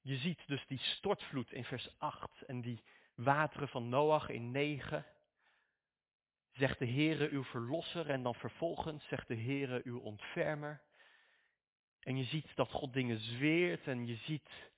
Je 0.00 0.16
ziet 0.16 0.46
dus 0.46 0.66
die 0.66 0.78
stortvloed 0.78 1.52
in 1.52 1.64
vers 1.64 1.98
8 1.98 2.42
en 2.42 2.60
die 2.60 2.82
wateren 3.14 3.68
van 3.68 3.88
Noach 3.88 4.28
in 4.28 4.50
9. 4.50 5.06
Zegt 6.52 6.78
de 6.78 6.86
Heere 6.86 7.28
uw 7.28 7.44
verlosser 7.44 8.10
en 8.10 8.22
dan 8.22 8.34
vervolgens 8.34 9.06
zegt 9.06 9.28
de 9.28 9.40
Heere 9.40 9.80
uw 9.84 9.98
ontfermer. 9.98 10.82
En 12.00 12.16
je 12.16 12.24
ziet 12.24 12.56
dat 12.56 12.70
God 12.70 12.92
dingen 12.92 13.18
zweert 13.18 13.86
en 13.86 14.06
je 14.06 14.16
ziet 14.16 14.70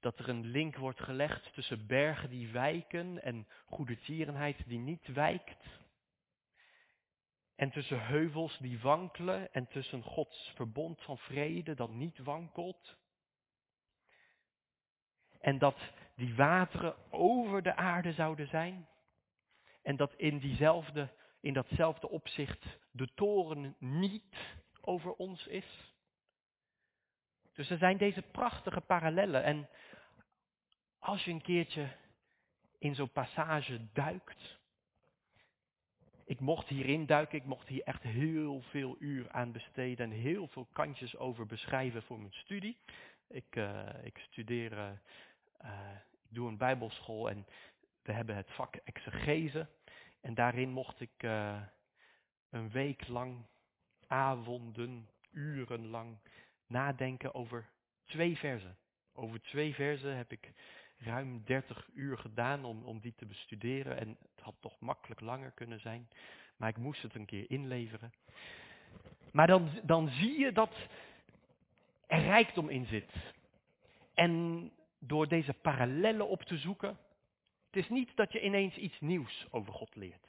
dat 0.00 0.18
er 0.18 0.28
een 0.28 0.46
link 0.46 0.76
wordt 0.76 1.02
gelegd 1.02 1.52
tussen 1.54 1.86
bergen 1.86 2.30
die 2.30 2.48
wijken 2.48 3.22
en 3.22 3.46
goede 3.64 3.98
tierenheid 3.98 4.68
die 4.68 4.78
niet 4.78 5.06
wijkt. 5.06 5.78
En 7.60 7.70
tussen 7.70 8.06
heuvels 8.06 8.58
die 8.58 8.80
wankelen 8.80 9.52
en 9.52 9.66
tussen 9.66 10.02
Gods 10.02 10.52
verbond 10.54 11.02
van 11.02 11.18
vrede 11.18 11.74
dat 11.74 11.90
niet 11.90 12.18
wankelt. 12.18 12.96
En 15.40 15.58
dat 15.58 15.76
die 16.16 16.34
wateren 16.34 16.96
over 17.10 17.62
de 17.62 17.76
aarde 17.76 18.12
zouden 18.12 18.48
zijn. 18.48 18.88
En 19.82 19.96
dat 19.96 20.14
in, 20.14 20.38
diezelfde, 20.38 21.08
in 21.40 21.52
datzelfde 21.52 22.08
opzicht 22.08 22.78
de 22.90 23.14
toren 23.14 23.76
niet 23.78 24.36
over 24.80 25.12
ons 25.12 25.46
is. 25.46 25.94
Dus 27.52 27.70
er 27.70 27.78
zijn 27.78 27.96
deze 27.96 28.22
prachtige 28.22 28.80
parallellen. 28.80 29.42
En 29.42 29.68
als 30.98 31.24
je 31.24 31.30
een 31.30 31.42
keertje 31.42 31.96
in 32.78 32.94
zo'n 32.94 33.12
passage 33.12 33.92
duikt. 33.92 34.59
Ik 36.30 36.40
mocht 36.40 36.68
hierin 36.68 37.06
duiken, 37.06 37.38
ik 37.38 37.44
mocht 37.44 37.68
hier 37.68 37.82
echt 37.82 38.02
heel 38.02 38.60
veel 38.60 38.96
uur 38.98 39.30
aan 39.30 39.52
besteden 39.52 40.12
en 40.12 40.18
heel 40.18 40.46
veel 40.46 40.66
kantjes 40.72 41.16
over 41.16 41.46
beschrijven 41.46 42.02
voor 42.02 42.18
mijn 42.18 42.32
studie. 42.32 42.76
Ik, 43.28 43.56
uh, 43.56 43.88
ik 44.02 44.18
studeer, 44.18 44.72
uh, 44.72 44.90
uh, 45.64 45.70
ik 46.22 46.34
doe 46.34 46.48
een 46.48 46.56
bijbelschool 46.56 47.30
en 47.30 47.46
we 48.02 48.12
hebben 48.12 48.36
het 48.36 48.50
vak 48.50 48.76
exegese. 48.76 49.68
En 50.20 50.34
daarin 50.34 50.70
mocht 50.70 51.00
ik 51.00 51.22
een 52.50 52.70
week 52.70 53.08
lang, 53.08 53.46
avonden, 54.06 55.08
urenlang 55.30 56.18
nadenken 56.66 57.34
over 57.34 57.70
twee 58.04 58.36
versen. 58.36 58.76
Over 59.12 59.42
twee 59.42 59.74
versen 59.74 60.16
heb 60.16 60.32
ik 60.32 60.52
ruim 61.00 61.42
30 61.44 61.88
uur 61.94 62.18
gedaan 62.18 62.64
om, 62.64 62.84
om 62.84 63.00
die 63.00 63.14
te 63.16 63.26
bestuderen. 63.26 63.98
En 63.98 64.08
het 64.08 64.44
had 64.44 64.54
toch 64.60 64.80
makkelijk 64.80 65.20
langer 65.20 65.50
kunnen 65.50 65.80
zijn. 65.80 66.08
Maar 66.56 66.68
ik 66.68 66.76
moest 66.76 67.02
het 67.02 67.14
een 67.14 67.26
keer 67.26 67.50
inleveren. 67.50 68.12
Maar 69.32 69.46
dan, 69.46 69.70
dan 69.82 70.08
zie 70.08 70.38
je 70.38 70.52
dat 70.52 70.88
er 72.06 72.22
rijkdom 72.22 72.68
in 72.68 72.86
zit. 72.86 73.12
En 74.14 74.72
door 74.98 75.28
deze 75.28 75.52
parallellen 75.52 76.28
op 76.28 76.42
te 76.42 76.56
zoeken. 76.56 76.98
Het 77.66 77.76
is 77.82 77.88
niet 77.88 78.16
dat 78.16 78.32
je 78.32 78.42
ineens 78.42 78.76
iets 78.76 79.00
nieuws 79.00 79.46
over 79.50 79.72
God 79.72 79.96
leert. 79.96 80.26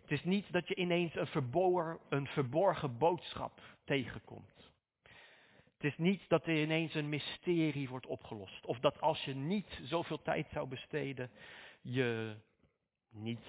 Het 0.00 0.10
is 0.10 0.24
niet 0.24 0.52
dat 0.52 0.68
je 0.68 0.74
ineens 0.74 1.14
een 1.14 1.26
verborgen, 1.26 1.98
een 2.08 2.26
verborgen 2.26 2.98
boodschap 2.98 3.60
tegenkomt. 3.84 4.51
Het 5.82 5.90
is 5.90 5.98
niet 5.98 6.28
dat 6.28 6.46
er 6.46 6.62
ineens 6.62 6.94
een 6.94 7.08
mysterie 7.08 7.88
wordt 7.88 8.06
opgelost. 8.06 8.66
Of 8.66 8.78
dat 8.78 9.00
als 9.00 9.24
je 9.24 9.34
niet 9.34 9.80
zoveel 9.82 10.22
tijd 10.22 10.48
zou 10.52 10.68
besteden, 10.68 11.30
je 11.80 12.36
niet 13.10 13.46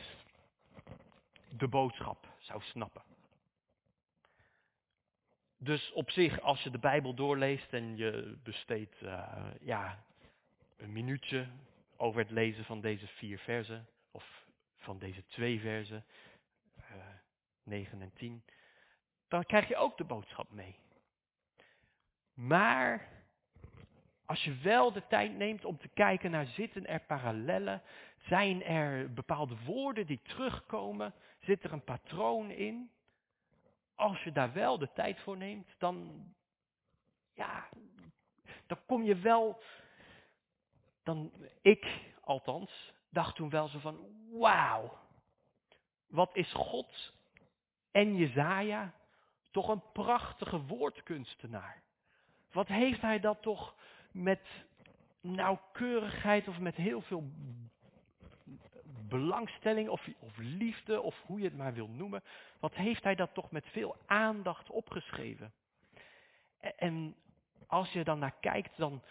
de 1.50 1.68
boodschap 1.68 2.28
zou 2.38 2.62
snappen. 2.62 3.04
Dus 5.58 5.92
op 5.92 6.12
zich, 6.12 6.42
als 6.42 6.64
je 6.64 6.70
de 6.70 6.80
Bijbel 6.80 7.14
doorleest 7.14 7.74
en 7.74 7.98
je 7.98 8.38
besteedt 8.44 9.02
uh, 9.02 9.46
ja, 9.60 10.04
een 10.78 10.92
minuutje 10.92 11.48
over 11.98 12.20
het 12.20 12.32
lezen 12.32 12.66
van 12.66 12.82
deze 12.82 13.08
vier 13.08 13.40
versen, 13.40 13.88
of 14.12 14.46
van 14.78 15.00
deze 15.00 15.26
twee 15.26 15.60
versen, 15.60 16.06
eh, 16.76 16.96
9 17.64 18.02
en 18.02 18.14
10, 18.14 18.44
dan 19.28 19.46
krijg 19.46 19.68
je 19.68 19.76
ook 19.76 19.98
de 19.98 20.04
boodschap 20.04 20.52
mee. 20.52 20.82
Maar 22.34 23.10
als 24.26 24.44
je 24.44 24.56
wel 24.58 24.92
de 24.92 25.08
tijd 25.08 25.34
neemt 25.34 25.66
om 25.66 25.78
te 25.78 25.88
kijken 25.88 26.32
naar 26.32 26.46
zitten 26.46 26.88
er 26.88 27.00
parallellen, 27.00 27.82
zijn 28.18 28.64
er 28.64 29.14
bepaalde 29.14 29.56
woorden 29.66 30.06
die 30.06 30.22
terugkomen, 30.22 31.14
zit 31.40 31.64
er 31.64 31.74
een 31.74 31.84
patroon 31.84 32.50
in. 32.52 32.92
Als 33.96 34.24
je 34.24 34.32
daar 34.32 34.54
wel 34.54 34.78
de 34.78 34.92
tijd 34.94 35.20
voor 35.20 35.38
neemt, 35.38 35.76
dan, 35.78 36.26
ja, 37.34 37.70
dan 38.66 38.78
kom 38.86 39.04
je 39.04 39.16
wel, 39.16 39.62
dan, 41.04 41.32
ik 41.62 41.86
althans, 42.22 42.94
dacht 43.10 43.36
toen 43.36 43.50
wel 43.50 43.68
zo 43.68 43.80
van, 43.80 44.00
wauw, 44.32 44.98
wat 46.08 46.36
is 46.36 46.54
God 46.54 47.14
en 47.92 48.16
Jezaja 48.16 48.94
toch 49.52 49.68
een 49.68 49.92
prachtige 49.92 50.62
woordkunstenaar. 50.62 51.83
Wat 52.54 52.68
heeft 52.68 53.02
hij 53.02 53.20
dat 53.20 53.42
toch 53.42 53.76
met 54.12 54.42
nauwkeurigheid 55.22 56.48
of 56.48 56.60
met 56.60 56.76
heel 56.76 57.02
veel 57.02 57.24
belangstelling 59.08 59.90
of, 59.90 60.08
of 60.20 60.38
liefde 60.38 61.02
of 61.02 61.22
hoe 61.26 61.40
je 61.40 61.46
het 61.46 61.58
maar 61.58 61.74
wil 61.74 61.88
noemen. 61.88 62.24
Wat 62.60 62.76
heeft 62.76 63.04
hij 63.04 63.16
dat 63.16 63.34
toch 63.34 63.52
met 63.52 63.66
veel 63.66 63.96
aandacht 64.06 64.70
opgeschreven. 64.70 65.54
En 66.78 67.16
als 67.68 67.92
je 67.92 68.04
dan 68.04 68.20
naar 68.20 68.36
kijkt, 68.40 68.78
dan 68.78 69.02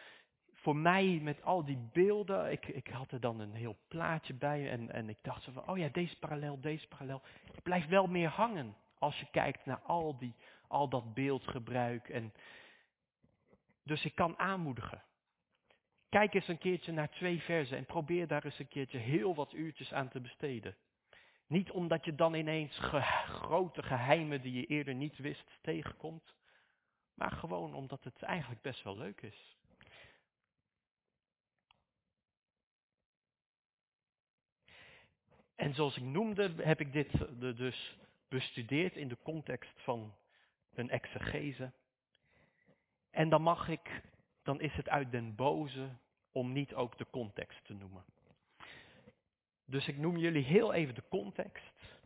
voor 0.53 0.77
mij 0.77 1.19
met 1.23 1.43
al 1.43 1.65
die 1.65 1.89
beelden, 1.93 2.53
ik, 2.53 2.67
ik 2.67 2.87
had 2.89 3.11
er 3.11 3.21
dan 3.21 3.41
een 3.41 3.55
heel 3.55 3.77
plaatje 3.89 4.35
bij 4.35 4.71
en, 4.71 4.91
en 4.93 5.09
ik 5.09 5.19
dacht 5.23 5.43
zo 5.43 5.53
van, 5.53 5.69
oh 5.69 5.79
ja, 5.79 5.89
deze 5.93 6.19
parallel, 6.19 6.61
deze 6.61 6.89
parallel. 6.89 7.23
Het 7.53 7.63
blijft 7.63 7.89
wel 7.89 8.07
meer 8.07 8.29
hangen 8.29 8.77
als 8.99 9.21
je 9.21 9.27
kijkt 9.31 9.67
naar 9.67 9.81
al, 9.81 10.19
die, 10.19 10.35
al 10.67 10.89
dat 10.89 11.15
beeldgebruik. 11.15 12.09
En, 12.09 12.33
dus 13.83 14.05
ik 14.05 14.15
kan 14.15 14.39
aanmoedigen. 14.39 15.03
Kijk 16.09 16.35
eens 16.35 16.49
een 16.49 16.59
keertje 16.59 16.93
naar 16.93 17.11
twee 17.11 17.41
versen 17.41 17.77
en 17.77 17.85
probeer 17.85 18.27
daar 18.27 18.45
eens 18.45 18.59
een 18.59 18.69
keertje 18.69 18.99
heel 18.99 19.35
wat 19.35 19.53
uurtjes 19.53 19.93
aan 19.93 20.09
te 20.09 20.21
besteden. 20.21 20.77
Niet 21.47 21.71
omdat 21.71 22.05
je 22.05 22.15
dan 22.15 22.35
ineens 22.35 22.79
grote 23.27 23.83
geheimen 23.83 24.43
die 24.43 24.53
je 24.53 24.67
eerder 24.67 24.95
niet 24.95 25.19
wist 25.19 25.59
tegenkomt, 25.61 26.35
maar 27.15 27.31
gewoon 27.31 27.75
omdat 27.75 28.05
het 28.05 28.23
eigenlijk 28.23 28.63
best 28.63 28.83
wel 28.83 28.97
leuk 28.97 29.23
is. 29.23 29.57
En 35.55 35.75
zoals 35.75 35.97
ik 35.97 36.03
noemde, 36.03 36.55
heb 36.57 36.81
ik 36.81 36.93
dit 36.93 37.11
dus 37.57 37.99
bestudeerd 38.29 38.97
in 38.97 39.09
de 39.09 39.19
context 39.23 39.81
van 39.83 40.15
een 40.75 40.91
exegese. 40.91 41.73
En 43.13 43.29
dan 43.29 43.43
mag 43.43 43.69
ik, 43.69 44.03
dan 44.43 44.61
is 44.61 44.73
het 44.75 44.89
uit 44.89 45.11
den 45.11 45.35
boze 45.35 45.89
om 46.33 46.53
niet 46.53 46.75
ook 46.75 46.99
de 46.99 47.07
context 47.11 47.65
te 47.65 47.75
noemen. 47.75 48.05
Dus 49.65 49.89
ik 49.89 49.97
noem 49.97 50.17
jullie 50.17 50.45
heel 50.45 50.73
even 50.73 50.95
de 50.95 51.09
context. 51.09 52.01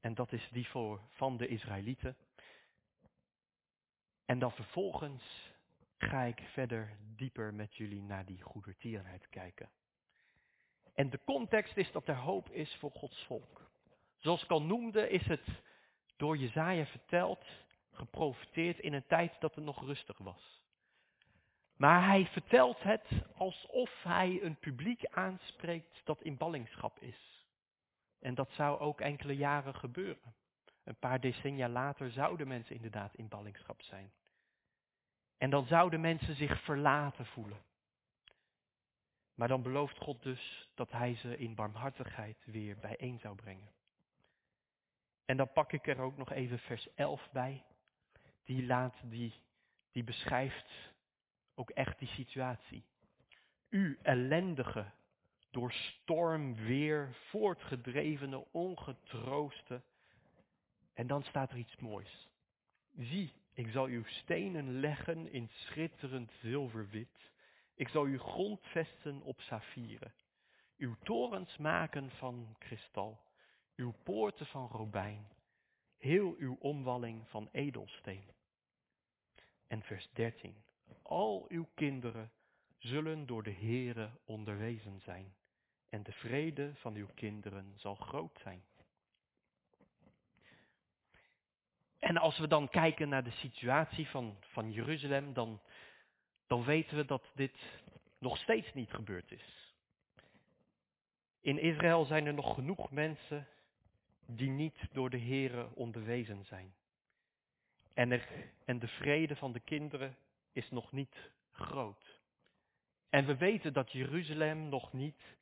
En 0.00 0.14
dat 0.14 0.32
is 0.32 0.48
die 0.52 0.68
voor, 0.68 1.00
van 1.10 1.36
de 1.36 1.46
Israëlieten. 1.46 2.16
En 4.24 4.38
dan 4.38 4.52
vervolgens 4.52 5.52
ga 5.98 6.22
ik 6.22 6.40
verder 6.52 6.96
dieper 7.16 7.54
met 7.54 7.76
jullie 7.76 8.02
naar 8.02 8.24
die 8.24 8.42
goedertierenheid 8.42 9.28
kijken. 9.28 9.70
En 10.94 11.10
de 11.10 11.20
context 11.24 11.76
is 11.76 11.92
dat 11.92 12.08
er 12.08 12.16
hoop 12.16 12.50
is 12.50 12.76
voor 12.76 12.90
Gods 12.90 13.24
volk. 13.24 13.70
Zoals 14.16 14.42
ik 14.42 14.50
al 14.50 14.62
noemde, 14.62 15.08
is 15.08 15.26
het 15.26 15.62
door 16.16 16.36
Jezaja 16.36 16.86
verteld, 16.86 17.44
geprofiteerd 17.94 18.78
in 18.78 18.92
een 18.92 19.06
tijd 19.06 19.40
dat 19.40 19.54
het 19.54 19.64
nog 19.64 19.84
rustig 19.84 20.18
was. 20.18 20.62
Maar 21.76 22.06
hij 22.06 22.26
vertelt 22.26 22.82
het 22.82 23.04
alsof 23.34 24.02
hij 24.02 24.42
een 24.42 24.56
publiek 24.56 25.06
aanspreekt 25.06 26.00
dat 26.04 26.22
in 26.22 26.36
ballingschap 26.36 27.00
is. 27.00 27.46
En 28.20 28.34
dat 28.34 28.50
zou 28.50 28.78
ook 28.78 29.00
enkele 29.00 29.36
jaren 29.36 29.74
gebeuren. 29.74 30.34
Een 30.84 30.98
paar 30.98 31.20
decennia 31.20 31.68
later 31.68 32.10
zouden 32.10 32.48
mensen 32.48 32.74
inderdaad 32.74 33.14
in 33.14 33.28
ballingschap 33.28 33.82
zijn. 33.82 34.12
En 35.38 35.50
dan 35.50 35.66
zouden 35.66 36.00
mensen 36.00 36.34
zich 36.34 36.62
verlaten 36.62 37.26
voelen. 37.26 37.62
Maar 39.34 39.48
dan 39.48 39.62
belooft 39.62 39.98
God 39.98 40.22
dus 40.22 40.68
dat 40.74 40.90
hij 40.92 41.14
ze 41.14 41.36
in 41.36 41.54
barmhartigheid 41.54 42.44
weer 42.44 42.76
bijeen 42.76 43.18
zou 43.18 43.34
brengen. 43.34 43.72
En 45.24 45.36
dan 45.36 45.52
pak 45.52 45.72
ik 45.72 45.86
er 45.86 46.00
ook 46.00 46.16
nog 46.16 46.32
even 46.32 46.58
vers 46.58 46.94
11 46.94 47.28
bij. 47.32 47.64
Die 48.44 48.66
laat, 48.66 48.94
die, 49.04 49.32
die 49.92 50.04
beschrijft 50.04 50.92
ook 51.54 51.70
echt 51.70 51.98
die 51.98 52.08
situatie. 52.08 52.84
U 53.68 53.98
ellendige, 54.02 54.90
door 55.50 55.72
storm 55.72 56.54
weer 56.54 57.16
voortgedrevene, 57.28 58.44
ongetrooste. 58.50 59.82
En 60.94 61.06
dan 61.06 61.22
staat 61.22 61.50
er 61.50 61.56
iets 61.56 61.76
moois. 61.76 62.28
Zie, 62.96 63.32
ik 63.52 63.70
zal 63.70 63.86
uw 63.86 64.04
stenen 64.04 64.80
leggen 64.80 65.32
in 65.32 65.48
schitterend 65.52 66.32
zilverwit. 66.40 67.32
Ik 67.74 67.88
zal 67.88 68.04
uw 68.04 68.18
grondvesten 68.18 69.22
op 69.22 69.40
saffieren. 69.40 70.12
Uw 70.76 70.96
torens 71.02 71.56
maken 71.56 72.10
van 72.10 72.56
kristal 72.58 73.24
uw 73.76 73.94
poorten 74.02 74.46
van 74.46 74.68
robijn, 74.68 75.28
heel 76.04 76.34
uw 76.38 76.56
omwalling 76.60 77.28
van 77.28 77.48
edelsteen. 77.52 78.24
En 79.66 79.82
vers 79.82 80.08
13. 80.12 80.64
Al 81.02 81.44
uw 81.48 81.68
kinderen 81.74 82.32
zullen 82.78 83.26
door 83.26 83.42
de 83.42 83.52
Heere 83.52 84.10
onderwezen 84.24 85.00
zijn, 85.00 85.34
en 85.88 86.02
de 86.02 86.12
vrede 86.12 86.74
van 86.74 86.94
uw 86.94 87.08
kinderen 87.14 87.72
zal 87.76 87.94
groot 87.94 88.38
zijn. 88.42 88.64
En 91.98 92.16
als 92.16 92.38
we 92.38 92.48
dan 92.48 92.68
kijken 92.68 93.08
naar 93.08 93.24
de 93.24 93.30
situatie 93.30 94.08
van, 94.08 94.36
van 94.40 94.72
Jeruzalem, 94.72 95.32
dan, 95.32 95.60
dan 96.46 96.64
weten 96.64 96.96
we 96.96 97.04
dat 97.04 97.30
dit 97.34 97.58
nog 98.18 98.36
steeds 98.36 98.72
niet 98.72 98.90
gebeurd 98.90 99.30
is. 99.30 99.74
In 101.40 101.58
Israël 101.58 102.04
zijn 102.04 102.26
er 102.26 102.34
nog 102.34 102.54
genoeg 102.54 102.90
mensen 102.90 103.48
die 104.26 104.50
niet 104.50 104.88
door 104.92 105.10
de 105.10 105.20
Here 105.20 105.74
onderwezen 105.74 106.44
zijn. 106.44 106.74
En, 107.94 108.10
er, 108.10 108.28
en 108.64 108.78
de 108.78 108.88
vrede 108.88 109.36
van 109.36 109.52
de 109.52 109.60
kinderen 109.60 110.16
is 110.52 110.70
nog 110.70 110.92
niet 110.92 111.32
groot. 111.52 112.20
En 113.08 113.26
we 113.26 113.36
weten 113.36 113.72
dat 113.72 113.92
Jeruzalem 113.92 114.68
nog 114.68 114.92
niet 114.92 115.36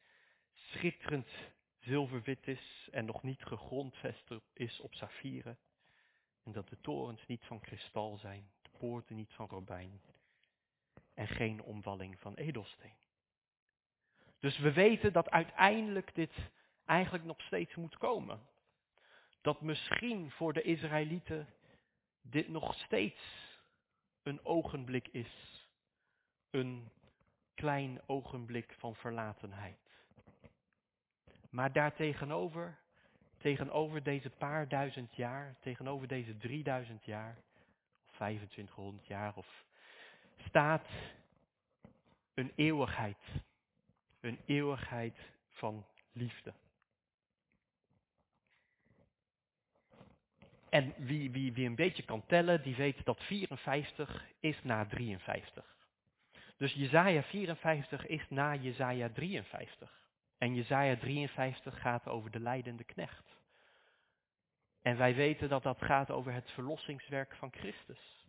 schitterend 0.55 1.29
zilverwit 1.79 2.49
is 2.49 2.89
en 2.91 3.05
nog 3.05 3.23
niet 3.23 3.43
gegrondvest 3.43 4.31
is 4.53 4.81
op 4.81 4.95
saffieren. 4.95 5.59
En 6.43 6.53
dat 6.53 6.69
de 6.69 6.81
torens 6.81 7.27
niet 7.27 7.45
van 7.45 7.61
kristal 7.61 8.19
zijn, 8.19 8.51
de 8.63 8.71
poorten 8.79 9.17
niet 9.17 9.33
van 9.33 9.49
robijn 9.49 10.01
en 11.15 11.29
geen 11.29 11.63
omwalling 11.63 12.21
van 12.21 12.35
edelsteen. 12.35 12.97
Dus 14.39 14.59
we 14.59 14.73
weten 14.73 15.13
dat 15.13 15.31
uiteindelijk 15.31 16.15
dit 16.15 16.33
eigenlijk 16.85 17.25
nog 17.25 17.41
steeds 17.41 17.75
moet 17.75 17.99
komen 17.99 18.41
dat 19.43 19.61
misschien 19.61 20.31
voor 20.31 20.53
de 20.53 20.63
Israëlieten 20.63 21.47
dit 22.23 22.49
nog 22.49 22.75
steeds 22.75 23.21
een 24.23 24.45
ogenblik 24.45 25.09
is. 25.09 25.61
Een 26.51 26.91
klein 27.55 28.01
ogenblik 28.07 28.75
van 28.79 28.95
verlatenheid. 28.95 29.79
Maar 31.51 31.73
daartegenover, 31.73 32.79
tegenover 33.39 34.03
deze 34.03 34.31
paar 34.31 34.69
duizend 34.69 35.17
jaar, 35.17 35.57
tegenover 35.61 36.09
deze 36.09 36.37
3000 36.37 37.05
jaar, 37.05 37.37
of 38.09 38.15
2500 38.15 39.07
jaar, 39.07 39.37
of 39.37 39.65
staat 40.49 40.89
een 42.35 42.53
eeuwigheid. 42.55 43.19
Een 44.21 44.39
eeuwigheid 44.47 45.19
van 45.49 45.87
liefde. 46.13 46.53
En 50.73 50.95
wie, 50.97 51.31
wie, 51.31 51.53
wie 51.53 51.67
een 51.67 51.75
beetje 51.75 52.03
kan 52.03 52.27
tellen, 52.27 52.63
die 52.63 52.77
weet 52.77 53.05
dat 53.05 53.23
54 53.23 54.25
is 54.41 54.63
na 54.63 54.87
53. 54.87 55.77
Dus 56.57 56.73
Jezaja 56.73 57.23
54 57.23 58.07
is 58.07 58.27
na 58.29 58.55
Jezaja 58.55 59.09
53. 59.09 60.01
En 60.39 60.55
Jezaja 60.55 60.97
53 60.97 61.81
gaat 61.81 62.09
over 62.09 62.31
de 62.31 62.41
leidende 62.41 62.85
knecht. 62.85 63.25
En 64.83 64.97
wij 64.97 65.15
weten 65.15 65.49
dat 65.49 65.63
dat 65.63 65.83
gaat 65.83 66.11
over 66.11 66.33
het 66.33 66.51
verlossingswerk 66.51 67.35
van 67.37 67.53
Christus. 67.53 68.27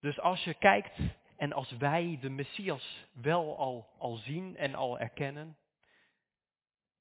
Dus 0.00 0.20
als 0.20 0.44
je 0.44 0.54
kijkt 0.54 0.98
en 1.36 1.52
als 1.52 1.70
wij 1.70 2.18
de 2.20 2.30
Messias 2.30 3.06
wel 3.12 3.58
al, 3.58 3.88
al 3.98 4.16
zien 4.16 4.56
en 4.56 4.74
al 4.74 4.98
erkennen, 4.98 5.56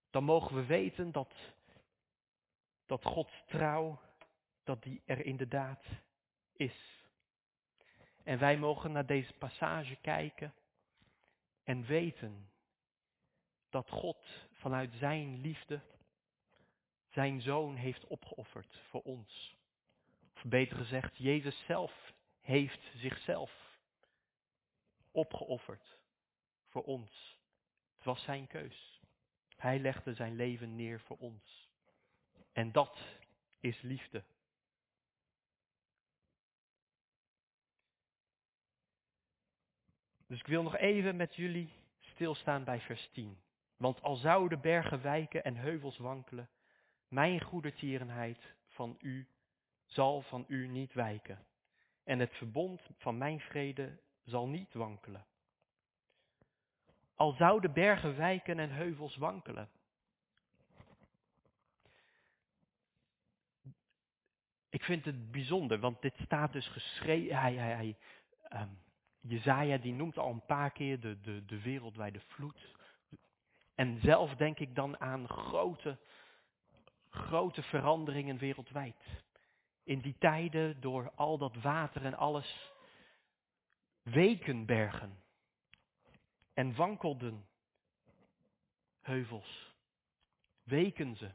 dan 0.10 0.24
mogen 0.24 0.56
we 0.56 0.66
weten 0.66 1.12
dat, 1.12 1.34
dat 3.02 3.14
Gods 3.14 3.44
trouw, 3.46 4.00
dat 4.64 4.84
die 4.84 5.02
er 5.06 5.26
inderdaad 5.26 5.84
is. 6.54 7.04
En 8.24 8.40
wij 8.40 8.58
mogen 8.58 8.92
naar 8.92 9.06
deze 9.06 9.34
passage 9.34 9.96
kijken 9.96 10.54
en 11.64 11.86
weten 11.86 12.50
dat 13.70 13.90
God 13.90 14.48
vanuit 14.52 14.94
zijn 14.94 15.42
liefde 15.42 15.82
zijn 17.10 17.42
zoon 17.42 17.76
heeft 17.76 18.08
opgeofferd 18.08 18.82
voor 18.90 19.02
ons. 19.02 19.56
Of 20.36 20.44
beter 20.44 20.78
gezegd, 20.78 21.18
Jezus 21.18 21.66
zelf 21.66 22.14
heeft 22.42 22.92
zichzelf 22.96 23.80
opgeofferd 25.12 25.98
voor 26.68 26.84
ons. 26.84 27.40
Het 27.96 28.06
was 28.06 28.24
zijn 28.24 28.48
keus. 28.48 29.02
Hij 29.56 29.80
legde 29.80 30.14
zijn 30.14 30.36
leven 30.36 30.76
neer 30.76 31.00
voor 31.00 31.18
ons. 31.18 31.65
En 32.56 32.72
dat 32.72 33.00
is 33.60 33.82
liefde. 33.82 34.24
Dus 40.28 40.40
ik 40.40 40.48
wil 40.48 40.64
nog 40.64 40.78
even 40.78 41.16
met 41.16 41.36
jullie 41.36 41.74
stilstaan 42.00 42.64
bij 42.64 42.80
vers 42.80 43.10
10. 43.12 43.38
Want 43.78 44.02
al 44.02 44.16
zouden 44.16 44.62
bergen 44.62 45.02
wijken 45.02 45.44
en 45.44 45.56
heuvels 45.56 45.98
wankelen, 45.98 46.50
mijn 47.08 47.42
goede 47.42 47.74
tierenheid 47.74 48.56
van 48.68 48.98
u 49.00 49.28
zal 49.86 50.22
van 50.22 50.46
u 50.48 50.68
niet 50.68 50.94
wijken. 50.94 51.46
En 52.04 52.20
het 52.20 52.34
verbond 52.34 52.82
van 52.98 53.18
mijn 53.18 53.40
vrede 53.40 54.00
zal 54.24 54.48
niet 54.48 54.74
wankelen. 54.74 55.26
Al 57.16 57.32
zouden 57.32 57.74
bergen 57.74 58.18
wijken 58.18 58.60
en 58.60 58.70
heuvels 58.70 59.16
wankelen. 59.16 59.70
Ik 64.76 64.84
vind 64.84 65.06
het 65.06 65.32
bijzonder, 65.32 65.80
want 65.80 66.02
dit 66.02 66.18
staat 66.24 66.52
dus 66.52 66.68
geschreven. 66.68 67.38
Hij, 67.38 67.54
hij, 67.54 67.76
hij, 67.76 67.98
um, 68.62 68.80
Jezaja 69.22 69.78
die 69.78 69.94
noemt 69.94 70.18
al 70.18 70.32
een 70.32 70.46
paar 70.46 70.72
keer 70.72 71.00
de, 71.00 71.22
de, 71.22 71.46
de 71.46 71.62
wereldwijde 71.62 72.20
vloed. 72.20 72.76
En 73.76 74.00
zelf 74.00 74.36
denk 74.36 74.60
ik 74.60 74.76
dan 74.76 75.00
aan 75.00 75.28
grote, 75.28 75.98
grote 77.10 77.64
veranderingen 77.64 78.38
wereldwijd. 78.38 79.24
In 79.84 80.00
die 80.00 80.16
tijden, 80.20 80.82
door 80.82 81.12
al 81.16 81.38
dat 81.38 81.56
water 81.56 82.06
en 82.06 82.14
alles, 82.14 82.72
weken 84.02 84.66
bergen 84.66 85.24
en 86.54 86.76
wankelden 86.76 87.46
heuvels. 89.02 89.74
Weken 90.64 91.16
ze. 91.16 91.32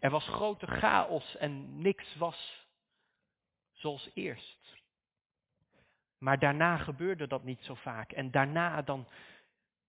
Er 0.00 0.10
was 0.10 0.28
grote 0.28 0.66
chaos 0.66 1.36
en 1.36 1.82
niks 1.82 2.16
was 2.16 2.66
zoals 3.72 4.10
eerst. 4.14 4.78
Maar 6.18 6.38
daarna 6.38 6.76
gebeurde 6.76 7.26
dat 7.26 7.44
niet 7.44 7.62
zo 7.64 7.74
vaak. 7.74 8.12
En 8.12 8.30
daarna 8.30 8.82
dan 8.82 9.06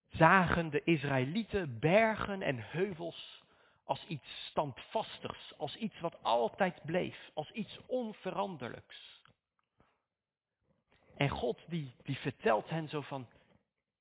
zagen 0.08 0.70
de 0.70 0.84
Israëlieten 0.84 1.80
bergen 1.80 2.42
en 2.42 2.58
heuvels 2.60 3.44
als 3.84 4.06
iets 4.08 4.46
standvastigs, 4.50 5.58
als 5.58 5.76
iets 5.76 6.00
wat 6.00 6.24
altijd 6.24 6.84
bleef, 6.86 7.32
als 7.34 7.52
iets 7.52 7.80
onveranderlijks. 7.86 9.22
En 11.18 11.30
God 11.30 11.60
die, 11.68 11.96
die 12.04 12.18
vertelt 12.18 12.70
hen 12.70 12.90
zo 12.90 13.02
van, 13.02 13.28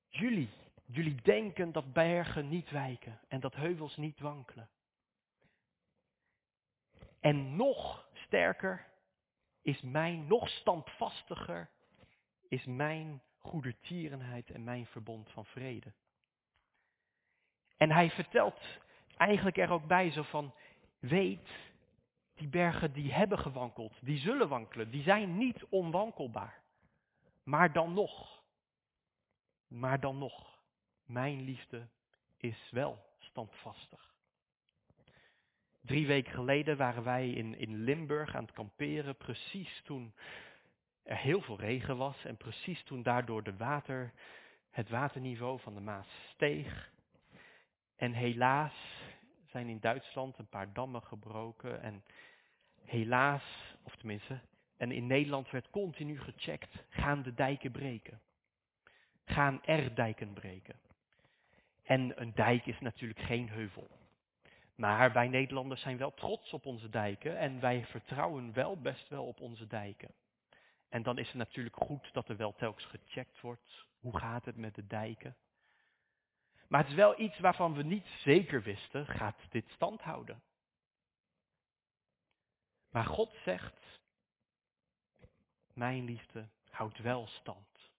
jullie, 0.09 0.49
jullie 0.85 1.21
denken 1.21 1.71
dat 1.71 1.93
bergen 1.93 2.49
niet 2.49 2.69
wijken 2.69 3.19
en 3.27 3.39
dat 3.39 3.55
heuvels 3.55 3.97
niet 3.97 4.19
wankelen. 4.19 4.69
En 7.21 7.55
nog 7.55 8.07
sterker 8.13 8.87
is 9.61 9.81
mijn, 9.81 10.27
nog 10.27 10.49
standvastiger 10.49 11.69
is 12.47 12.65
mijn 12.65 13.21
goedertierenheid 13.37 14.49
en 14.49 14.63
mijn 14.63 14.85
verbond 14.85 15.31
van 15.31 15.45
vrede. 15.45 15.93
En 17.77 17.91
hij 17.91 18.09
vertelt 18.09 18.59
eigenlijk 19.17 19.57
er 19.57 19.71
ook 19.71 19.87
bij 19.87 20.11
zo 20.11 20.23
van, 20.23 20.53
weet, 20.99 21.49
die 22.35 22.47
bergen 22.47 22.93
die 22.93 23.13
hebben 23.13 23.39
gewankeld, 23.39 23.93
die 24.01 24.19
zullen 24.19 24.49
wankelen, 24.49 24.91
die 24.91 25.03
zijn 25.03 25.37
niet 25.37 25.65
onwankelbaar. 25.69 26.61
Maar 27.43 27.73
dan 27.73 27.93
nog, 27.93 28.43
maar 29.67 29.99
dan 29.99 30.17
nog, 30.17 30.59
mijn 31.05 31.41
liefde 31.41 31.87
is 32.37 32.69
wel 32.71 33.05
standvastig. 33.19 34.10
Drie 35.81 36.07
weken 36.07 36.33
geleden 36.33 36.77
waren 36.77 37.03
wij 37.03 37.29
in, 37.29 37.57
in 37.57 37.83
Limburg 37.83 38.35
aan 38.35 38.43
het 38.43 38.53
kamperen, 38.53 39.15
precies 39.15 39.81
toen 39.83 40.13
er 41.03 41.17
heel 41.17 41.41
veel 41.41 41.59
regen 41.59 41.97
was 41.97 42.25
en 42.25 42.37
precies 42.37 42.83
toen 42.83 43.03
daardoor 43.03 43.43
de 43.43 43.57
water, 43.57 44.13
het 44.69 44.89
waterniveau 44.89 45.59
van 45.59 45.73
de 45.73 45.79
Maas 45.79 46.07
steeg. 46.33 46.91
En 47.95 48.13
helaas 48.13 48.73
zijn 49.45 49.67
in 49.67 49.79
Duitsland 49.79 50.37
een 50.37 50.49
paar 50.49 50.73
dammen 50.73 51.03
gebroken 51.03 51.81
en 51.81 52.03
helaas, 52.85 53.75
of 53.83 53.95
tenminste, 53.95 54.39
en 54.77 54.91
in 54.91 55.07
Nederland 55.07 55.49
werd 55.49 55.69
continu 55.69 56.19
gecheckt, 56.19 56.85
gaan 56.89 57.21
de 57.21 57.33
dijken 57.33 57.71
breken? 57.71 58.21
Gaan 59.25 59.63
er 59.63 59.95
dijken 59.95 60.33
breken? 60.33 60.75
En 61.83 62.21
een 62.21 62.31
dijk 62.33 62.65
is 62.65 62.79
natuurlijk 62.79 63.19
geen 63.19 63.49
heuvel. 63.49 64.00
Maar 64.81 65.13
wij 65.13 65.27
Nederlanders 65.27 65.81
zijn 65.81 65.97
wel 65.97 66.13
trots 66.13 66.53
op 66.53 66.65
onze 66.65 66.89
dijken 66.89 67.37
en 67.37 67.59
wij 67.59 67.85
vertrouwen 67.85 68.53
wel 68.53 68.81
best 68.81 69.09
wel 69.09 69.25
op 69.25 69.41
onze 69.41 69.67
dijken. 69.67 70.13
En 70.89 71.03
dan 71.03 71.17
is 71.17 71.27
het 71.27 71.35
natuurlijk 71.35 71.75
goed 71.75 72.13
dat 72.13 72.29
er 72.29 72.37
wel 72.37 72.55
telkens 72.55 72.85
gecheckt 72.85 73.41
wordt. 73.41 73.85
Hoe 73.99 74.17
gaat 74.17 74.45
het 74.45 74.57
met 74.57 74.75
de 74.75 74.87
dijken? 74.87 75.35
Maar 76.67 76.81
het 76.81 76.89
is 76.89 76.95
wel 76.95 77.19
iets 77.19 77.39
waarvan 77.39 77.73
we 77.73 77.83
niet 77.83 78.07
zeker 78.07 78.61
wisten, 78.61 79.05
gaat 79.05 79.37
dit 79.49 79.69
stand 79.69 80.01
houden? 80.01 80.41
Maar 82.89 83.05
God 83.05 83.33
zegt, 83.43 83.99
mijn 85.73 86.05
liefde 86.05 86.47
houdt 86.69 86.97
wel 86.97 87.27
stand. 87.27 87.91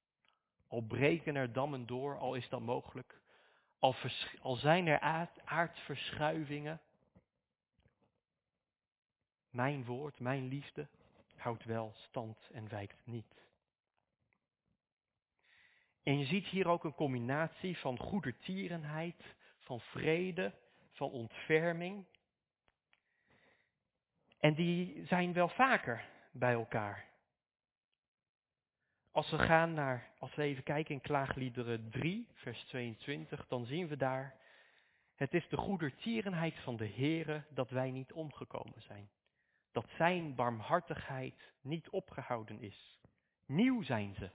Al 0.69 0.81
breken 0.81 1.37
er 1.37 1.53
dammen 1.53 1.87
door, 1.87 2.19
al 2.19 2.35
is 2.35 2.49
dat 2.49 2.61
mogelijk. 2.61 3.22
Al, 3.83 3.95
al 4.41 4.57
zijn 4.57 4.87
er 4.87 5.27
aardverschuivingen. 5.45 6.81
Mijn 9.51 9.85
woord, 9.85 10.21
mijn 10.21 10.49
liefde, 10.49 10.89
houdt 11.37 11.65
wel 11.65 11.93
stand 11.95 12.51
en 12.53 12.69
wijkt 12.69 13.07
niet. 13.07 13.47
En 16.03 16.19
je 16.19 16.25
ziet 16.25 16.47
hier 16.47 16.69
ook 16.69 16.85
een 16.85 16.95
combinatie 16.95 17.79
van 17.79 17.99
goedertierenheid, 17.99 19.35
van 19.59 19.81
vrede, 19.81 20.55
van 20.93 21.11
ontferming. 21.11 22.05
En 24.39 24.55
die 24.55 25.07
zijn 25.07 25.33
wel 25.33 25.49
vaker 25.49 26.09
bij 26.31 26.53
elkaar. 26.53 27.12
Als 29.13 29.31
we 29.31 29.39
gaan 29.39 29.75
naar, 29.75 30.11
als 30.19 30.35
we 30.35 30.43
even 30.43 30.63
kijken 30.63 30.95
in 30.95 31.01
Klaagliederen 31.01 31.91
3, 31.91 32.27
vers 32.35 32.65
22, 32.65 33.47
dan 33.49 33.67
zien 33.67 33.89
we 33.89 33.97
daar, 33.97 34.35
het 35.15 35.35
is 35.35 35.49
de 35.49 35.57
goedertierenheid 35.57 36.59
van 36.59 36.77
de 36.77 36.89
Heere 36.89 37.45
dat 37.49 37.71
wij 37.71 37.91
niet 37.91 38.13
omgekomen 38.13 38.83
zijn 38.83 39.11
dat 39.73 39.89
zijn 39.97 40.35
barmhartigheid 40.35 41.53
niet 41.61 41.89
opgehouden 41.89 42.61
is. 42.61 42.99
Nieuw 43.47 43.83
zijn 43.83 44.15
ze, 44.15 44.31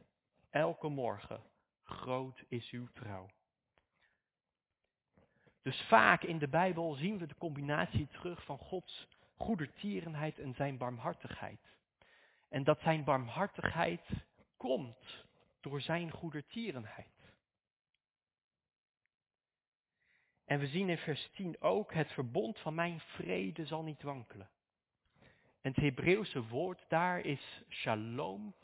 elke 0.50 0.88
morgen. 0.88 1.42
Groot 1.84 2.44
is 2.48 2.70
uw 2.72 2.88
trouw. 2.94 3.30
Dus 5.62 5.82
vaak 5.82 6.24
in 6.24 6.38
de 6.38 6.48
Bijbel 6.48 6.94
zien 6.94 7.18
we 7.18 7.26
de 7.26 7.38
combinatie 7.38 8.08
terug 8.08 8.44
van 8.44 8.58
Gods 8.58 9.08
goedertierenheid 9.36 10.40
en 10.40 10.54
zijn 10.54 10.78
barmhartigheid. 10.78 11.60
En 12.50 12.64
dat 12.64 12.80
zijn 12.80 13.04
barmhartigheid 13.04 14.02
komt 14.58 15.26
door 15.60 15.82
zijn 15.82 16.12
goedertierenheid. 16.12 17.18
En 20.46 20.60
we 20.60 20.68
zien 20.68 20.90
in 20.90 20.98
vers 20.98 21.30
10 21.34 21.62
ook, 21.62 21.94
het 21.94 22.12
verbond 22.12 22.60
van 22.60 22.76
mijn 22.76 23.00
vrede 23.00 23.66
zal 23.66 23.84
niet 23.84 24.02
wankelen. 24.02 24.50
En 25.62 25.72
het 25.74 25.76
Hebreeuwse 25.76 26.48
woord 26.48 26.86
daar 26.88 27.20
is 27.20 27.64
shalom. 27.70 28.56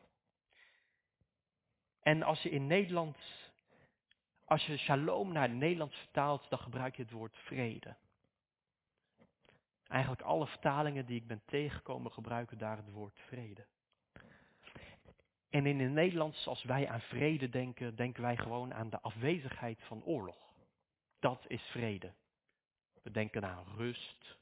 En 2.02 2.24
als 2.24 2.42
je 2.42 2.50
in 2.50 2.68
Nederlands, 2.68 3.52
als 4.46 4.66
je 4.66 4.78
shalom 4.78 5.32
naar 5.32 5.50
het 5.50 5.58
Nederlands 5.58 5.98
vertaalt, 5.98 6.50
dan 6.50 6.60
gebruik 6.60 6.96
je 6.96 7.02
het 7.02 7.12
woord 7.12 7.38
vrede. 7.38 7.96
Eigenlijk 9.88 10.22
alle 10.22 10.48
vertalingen 10.48 11.06
die 11.06 11.20
ik 11.20 11.28
ben 11.28 11.42
tegengekomen 11.46 12.12
gebruiken 12.12 12.58
daar 12.58 12.78
het 12.78 12.90
woord 12.90 13.20
vrede. 13.20 13.66
En 15.54 15.66
in 15.66 15.80
het 15.80 15.92
Nederlands, 15.92 16.48
als 16.48 16.64
wij 16.64 16.90
aan 16.90 17.02
vrede 17.02 17.50
denken, 17.50 17.96
denken 17.96 18.22
wij 18.22 18.38
gewoon 18.38 18.74
aan 18.74 18.90
de 18.90 19.02
afwezigheid 19.02 19.80
van 19.84 20.04
oorlog. 20.04 20.38
Dat 21.20 21.46
is 21.48 21.62
vrede. 21.62 22.14
We 23.04 23.12
denken 23.12 23.46
aan 23.46 23.66
rust. 23.76 24.38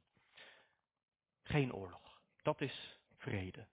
Geen 1.44 1.74
oorlog. 1.74 2.22
Dat 2.42 2.62
is 2.62 3.00
vrede. 3.18 3.68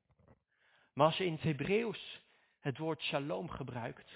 Maar 0.93 1.07
als 1.07 1.17
je 1.17 1.25
in 1.25 1.33
het 1.33 1.43
Hebreeuws 1.43 2.23
het 2.61 2.79
woord 2.79 3.03
shalom 3.03 3.49
gebruikt, 3.49 4.11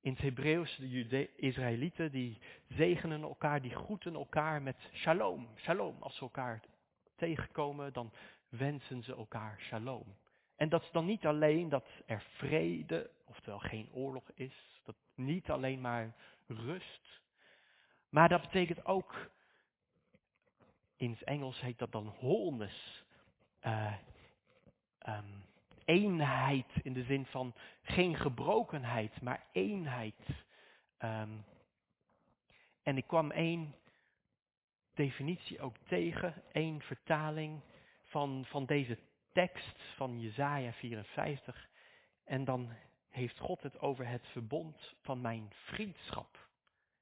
in 0.00 0.12
het 0.12 0.22
Hebreeuws, 0.22 0.76
de 0.76 1.34
Israëlieten, 1.36 2.10
die 2.10 2.38
zegenen 2.68 3.22
elkaar, 3.22 3.62
die 3.62 3.74
groeten 3.74 4.14
elkaar 4.14 4.62
met 4.62 4.90
shalom, 4.92 5.48
shalom. 5.56 6.02
Als 6.02 6.14
ze 6.14 6.20
elkaar 6.20 6.60
tegenkomen, 7.16 7.92
dan 7.92 8.12
wensen 8.48 9.02
ze 9.02 9.14
elkaar 9.14 9.60
shalom. 9.60 10.16
En 10.56 10.68
dat 10.68 10.82
is 10.82 10.90
dan 10.90 11.04
niet 11.04 11.26
alleen 11.26 11.68
dat 11.68 11.86
er 12.06 12.22
vrede, 12.36 13.10
oftewel 13.24 13.58
geen 13.58 13.88
oorlog 13.92 14.30
is, 14.34 14.80
dat 14.84 14.96
niet 15.14 15.50
alleen 15.50 15.80
maar 15.80 16.14
rust, 16.46 17.22
maar 18.08 18.28
dat 18.28 18.40
betekent 18.40 18.84
ook, 18.84 19.30
in 20.96 21.10
het 21.10 21.22
Engels 21.22 21.60
heet 21.60 21.78
dat 21.78 21.92
dan 21.92 22.14
wholeness, 22.20 23.04
uh, 23.62 23.94
um, 25.08 25.44
eenheid 25.84 26.66
in 26.82 26.92
de 26.92 27.02
zin 27.02 27.26
van 27.26 27.54
geen 27.82 28.16
gebrokenheid, 28.16 29.22
maar 29.22 29.46
eenheid. 29.52 30.44
Um, 30.98 31.44
en 32.82 32.96
ik 32.96 33.06
kwam 33.06 33.30
één 33.30 33.74
definitie 34.94 35.60
ook 35.60 35.76
tegen, 35.86 36.42
één 36.52 36.80
vertaling 36.80 37.60
van, 38.04 38.44
van 38.46 38.66
deze 38.66 38.98
tekst 39.34 39.82
van 39.96 40.20
Jesaja 40.20 40.72
54. 40.72 41.68
En 42.24 42.44
dan 42.44 42.72
heeft 43.08 43.38
God 43.38 43.62
het 43.62 43.78
over 43.78 44.06
het 44.06 44.26
verbond 44.26 44.94
van 45.00 45.20
mijn 45.20 45.52
vriendschap. 45.52 46.48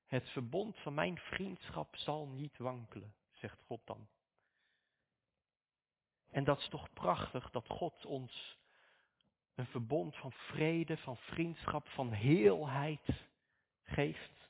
Het 0.07 0.29
verbond 0.29 0.79
van 0.79 0.95
mijn 0.95 1.19
vriendschap 1.19 1.97
zal 1.97 2.27
niet 2.27 2.59
wankelen, 2.59 3.15
zegt 3.31 3.63
God 3.67 3.81
dan. 3.87 4.09
En 6.31 6.45
dat 6.45 6.59
is 6.59 6.69
toch 6.69 6.93
prachtig 6.93 7.51
dat 7.51 7.69
God 7.69 8.07
ons 8.07 8.59
een 9.55 9.67
verbond 9.67 10.17
van 10.17 10.33
vrede, 10.33 10.97
van 10.97 11.17
vriendschap, 11.17 11.89
van 11.89 12.13
heelheid 12.13 13.29
geeft. 13.83 14.49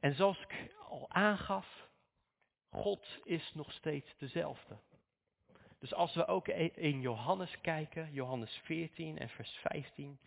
En 0.00 0.14
zoals 0.14 0.40
ik 0.40 0.74
al 0.88 1.10
aangaf, 1.10 1.88
God 2.70 3.20
is 3.24 3.52
nog 3.54 3.72
steeds 3.72 4.16
dezelfde. 4.16 4.78
Dus 5.82 5.94
als 5.94 6.14
we 6.14 6.26
ook 6.26 6.48
in 6.48 7.00
Johannes 7.00 7.60
kijken, 7.60 8.12
Johannes 8.12 8.60
14 8.64 9.18
en 9.18 9.28
vers 9.28 9.50
15, 9.50 10.18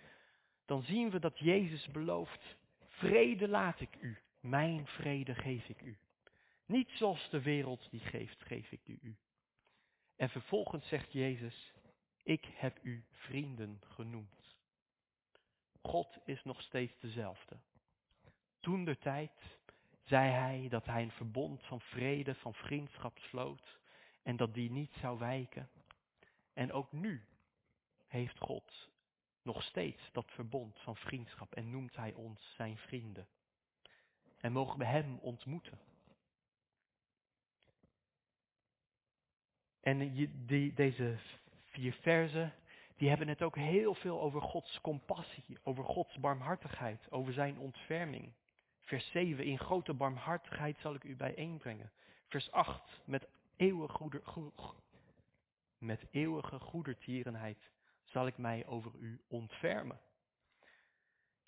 dan 0.65 0.83
zien 0.83 1.09
we 1.09 1.19
dat 1.19 1.39
Jezus 1.39 1.87
belooft, 1.87 2.57
vrede 2.87 3.47
laat 3.47 3.79
ik 3.79 3.97
u, 4.01 4.17
mijn 4.39 4.87
vrede 4.87 5.35
geef 5.35 5.69
ik 5.69 5.81
u. 5.81 5.97
Niet 6.65 6.89
zoals 6.89 7.29
de 7.29 7.41
wereld 7.41 7.87
die 7.91 7.99
geeft, 7.99 8.41
geef 8.41 8.71
ik 8.71 8.87
u. 8.87 9.15
En 10.15 10.29
vervolgens 10.29 10.87
zegt 10.87 11.11
Jezus, 11.11 11.73
ik 12.23 12.45
heb 12.55 12.79
u 12.81 13.03
vrienden 13.11 13.81
genoemd. 13.87 14.55
God 15.81 16.17
is 16.25 16.43
nog 16.43 16.61
steeds 16.61 16.99
dezelfde. 16.99 17.57
Toen 18.59 18.85
de 18.85 18.97
tijd 18.97 19.59
zei 20.03 20.31
hij 20.31 20.67
dat 20.69 20.85
hij 20.85 21.01
een 21.01 21.11
verbond 21.11 21.63
van 21.63 21.81
vrede, 21.81 22.35
van 22.35 22.53
vriendschap 22.53 23.17
sloot 23.19 23.83
en 24.25 24.35
dat 24.35 24.53
die 24.53 24.71
niet 24.71 24.93
zou 24.99 25.19
wijken. 25.19 25.69
En 26.53 26.71
ook 26.71 26.91
nu 26.91 27.25
heeft 28.07 28.38
God 28.38 28.89
nog 29.41 29.63
steeds 29.63 30.09
dat 30.11 30.31
verbond 30.31 30.79
van 30.79 30.95
vriendschap 30.95 31.55
en 31.55 31.69
noemt 31.69 31.95
hij 31.95 32.13
ons 32.13 32.53
zijn 32.55 32.77
vrienden. 32.77 33.27
En 34.38 34.51
mogen 34.51 34.77
we 34.77 34.85
hem 34.85 35.17
ontmoeten. 35.21 35.79
En 39.79 40.13
die, 40.45 40.73
deze 40.73 41.17
vier 41.65 41.93
verzen, 41.93 42.53
die 42.95 43.09
hebben 43.09 43.27
het 43.27 43.41
ook 43.41 43.55
heel 43.55 43.93
veel 43.93 44.21
over 44.21 44.41
Gods 44.41 44.81
compassie, 44.81 45.57
over 45.63 45.83
Gods 45.83 46.19
barmhartigheid, 46.19 47.11
over 47.11 47.33
zijn 47.33 47.57
ontferming. 47.57 48.33
Vers 48.81 49.11
7, 49.11 49.45
in 49.45 49.59
grote 49.59 49.93
barmhartigheid 49.93 50.77
zal 50.79 50.93
ik 50.93 51.03
u 51.03 51.15
bijeenbrengen. 51.15 51.91
Vers 52.27 52.51
8, 52.51 53.01
met 53.05 53.27
eeuwige, 53.57 54.51
met 55.77 56.05
eeuwige 56.11 56.59
goedertierenheid 56.59 57.71
zal 58.03 58.27
ik 58.27 58.37
mij 58.37 58.65
over 58.65 58.91
u 58.95 59.21
ontfermen. 59.27 59.99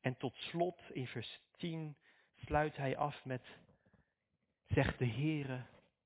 En 0.01 0.17
tot 0.17 0.35
slot 0.35 0.81
in 0.91 1.07
vers 1.07 1.39
10 1.57 1.97
sluit 2.35 2.75
hij 2.75 2.97
af 2.97 3.25
met, 3.25 3.43
zegt 4.67 4.99
de 4.99 5.07
Heere 5.07 5.65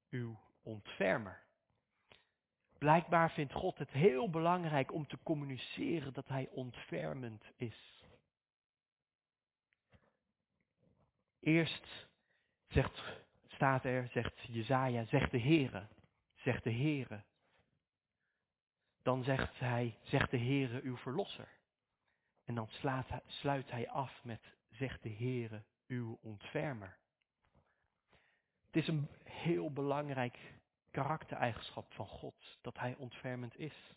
uw 0.09 0.39
ontfermer. 0.63 1.43
Blijkbaar 2.77 3.31
vindt 3.31 3.53
God 3.53 3.77
het 3.77 3.89
heel 3.89 4.29
belangrijk 4.29 4.93
om 4.93 5.07
te 5.07 5.17
communiceren 5.23 6.13
dat 6.13 6.27
hij 6.27 6.47
ontfermend 6.51 7.43
is. 7.55 8.05
Eerst 11.39 12.07
zegt, 12.67 13.03
staat 13.62 13.86
er, 13.86 14.08
zegt 14.08 14.41
Jezaja, 14.41 15.06
zegt 15.06 15.32
de 15.32 15.39
Heere, 15.39 15.88
zegt 16.36 16.63
de 16.63 16.71
Heere. 16.71 17.24
Dan 19.02 19.24
zegt 19.24 19.60
hij, 19.60 19.97
zegt 20.02 20.32
de 20.32 20.38
Heere 20.38 20.82
uw 20.82 20.97
verlosser. 20.97 21.47
En 22.45 22.56
dan 22.56 22.67
slaat, 22.67 23.08
sluit 23.26 23.71
hij 23.71 23.89
af 23.89 24.24
met, 24.24 24.41
zegt 24.71 25.04
de 25.04 25.10
Heere 25.10 25.63
uw 25.88 26.17
ontfermer. 26.21 26.97
Het 28.65 28.76
is 28.76 28.88
een 28.88 29.08
heel 29.24 29.71
belangrijk 29.71 30.54
karaktereigenschap 30.91 31.93
van 31.93 32.08
God, 32.08 32.58
dat 32.62 32.78
Hij 32.78 32.95
ontfermend 32.95 33.58
is. 33.58 33.93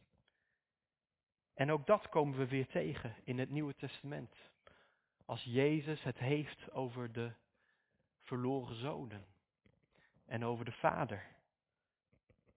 En 1.54 1.70
ook 1.70 1.86
dat 1.86 2.08
komen 2.08 2.38
we 2.38 2.46
weer 2.46 2.66
tegen 2.66 3.14
in 3.22 3.38
het 3.38 3.50
Nieuwe 3.50 3.74
Testament. 3.74 4.34
Als 5.24 5.42
Jezus 5.42 6.02
het 6.02 6.18
heeft 6.18 6.70
over 6.70 7.12
de 7.12 7.32
verloren 8.22 8.76
zonen 8.76 9.32
en 10.26 10.44
over 10.44 10.64
de 10.64 10.72
Vader, 10.72 11.26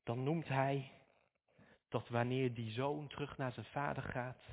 dan 0.03 0.23
noemt 0.23 0.47
Hij 0.47 0.91
dat 1.89 2.08
wanneer 2.10 2.53
die 2.53 2.71
zoon 2.71 3.08
terug 3.08 3.38
naar 3.38 3.51
zijn 3.51 3.65
vader 3.65 4.03
gaat, 4.03 4.43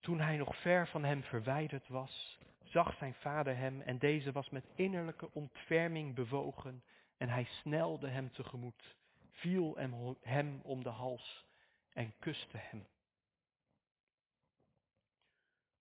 toen 0.00 0.20
hij 0.20 0.36
nog 0.36 0.56
ver 0.56 0.88
van 0.88 1.04
hem 1.04 1.22
verwijderd 1.22 1.88
was, 1.88 2.38
zag 2.62 2.96
zijn 2.96 3.14
vader 3.14 3.56
hem 3.56 3.80
en 3.80 3.98
deze 3.98 4.32
was 4.32 4.50
met 4.50 4.64
innerlijke 4.74 5.32
ontferming 5.32 6.14
bewogen 6.14 6.84
en 7.16 7.28
hij 7.28 7.44
snelde 7.44 8.08
hem 8.08 8.32
tegemoet, 8.32 8.96
viel 9.30 9.76
hem 10.20 10.60
om 10.62 10.82
de 10.82 10.88
hals 10.88 11.46
en 11.92 12.14
kuste 12.18 12.56
hem. 12.58 12.86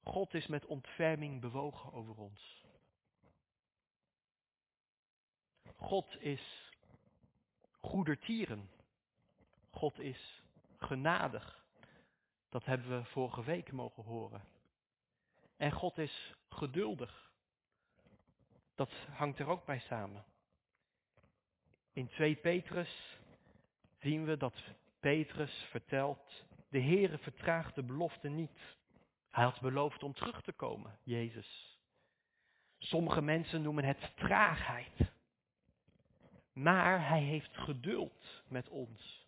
God 0.03 0.33
is 0.33 0.47
met 0.47 0.65
ontferming 0.65 1.41
bewogen 1.41 1.93
over 1.93 2.17
ons. 2.17 2.64
God 5.85 6.21
is 6.21 6.71
goedertieren. 7.79 8.69
God 9.69 9.99
is 9.99 10.43
genadig. 10.77 11.63
Dat 12.49 12.65
hebben 12.65 12.99
we 12.99 13.05
vorige 13.05 13.43
week 13.43 13.71
mogen 13.71 14.03
horen. 14.03 14.43
En 15.57 15.71
God 15.71 15.97
is 15.97 16.33
geduldig. 16.49 17.31
Dat 18.75 18.91
hangt 19.11 19.39
er 19.39 19.47
ook 19.47 19.65
bij 19.65 19.79
samen. 19.79 20.25
In 21.93 22.07
2 22.07 22.35
Petrus 22.35 23.19
zien 23.99 24.25
we 24.25 24.37
dat 24.37 24.63
Petrus 24.99 25.65
vertelt, 25.69 26.45
de 26.69 26.81
Heere 26.81 27.17
vertraagt 27.17 27.75
de 27.75 27.83
belofte 27.83 28.29
niet. 28.29 28.77
Hij 29.29 29.43
had 29.43 29.61
beloofd 29.61 30.03
om 30.03 30.13
terug 30.13 30.41
te 30.41 30.53
komen, 30.53 30.99
Jezus. 31.03 31.79
Sommige 32.77 33.21
mensen 33.21 33.61
noemen 33.61 33.83
het 33.83 34.11
traagheid. 34.15 35.13
Maar 36.55 37.07
hij 37.07 37.21
heeft 37.21 37.57
geduld 37.57 38.43
met 38.47 38.69
ons 38.69 39.25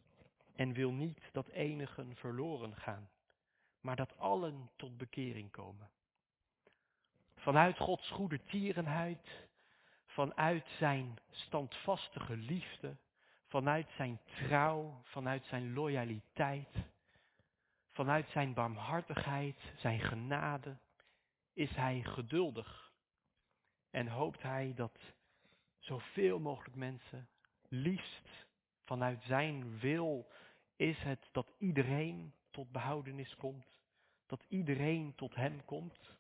en 0.56 0.74
wil 0.74 0.92
niet 0.92 1.30
dat 1.32 1.48
enigen 1.48 2.16
verloren 2.16 2.76
gaan, 2.76 3.10
maar 3.82 3.96
dat 3.96 4.18
allen 4.18 4.70
tot 4.76 4.98
bekering 4.98 5.52
komen. 5.52 5.90
Vanuit 7.36 7.78
Gods 7.78 8.10
goede 8.10 8.44
tierenheid 8.46 9.48
vanuit 10.18 10.68
zijn 10.78 11.18
standvastige 11.30 12.36
liefde, 12.38 12.98
vanuit 13.48 13.90
zijn 13.96 14.20
trouw, 14.26 15.02
vanuit 15.04 15.46
zijn 15.46 15.74
loyaliteit, 15.74 16.70
vanuit 17.92 18.30
zijn 18.30 18.54
barmhartigheid, 18.54 19.58
zijn 19.76 20.00
genade, 20.00 20.78
is 21.54 21.76
hij 21.76 22.04
geduldig 22.04 22.92
en 23.90 24.08
hoopt 24.08 24.42
hij 24.42 24.74
dat 24.76 25.00
zoveel 25.88 26.40
mogelijk 26.40 26.76
mensen. 26.76 27.28
Liefst 27.68 28.46
vanuit 28.84 29.24
zijn 29.24 29.80
wil 29.80 30.28
is 30.76 30.98
het 31.00 31.30
dat 31.32 31.54
iedereen 31.58 32.34
tot 32.52 32.72
behoudenis 32.72 33.36
komt. 33.36 33.66
Dat 34.26 34.44
iedereen 34.48 35.16
tot 35.16 35.36
hem 35.36 35.66
komt. 35.66 36.16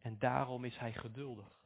En 0.00 0.18
daarom 0.18 0.64
is 0.64 0.76
hij 0.76 0.92
geduldig. 0.92 1.56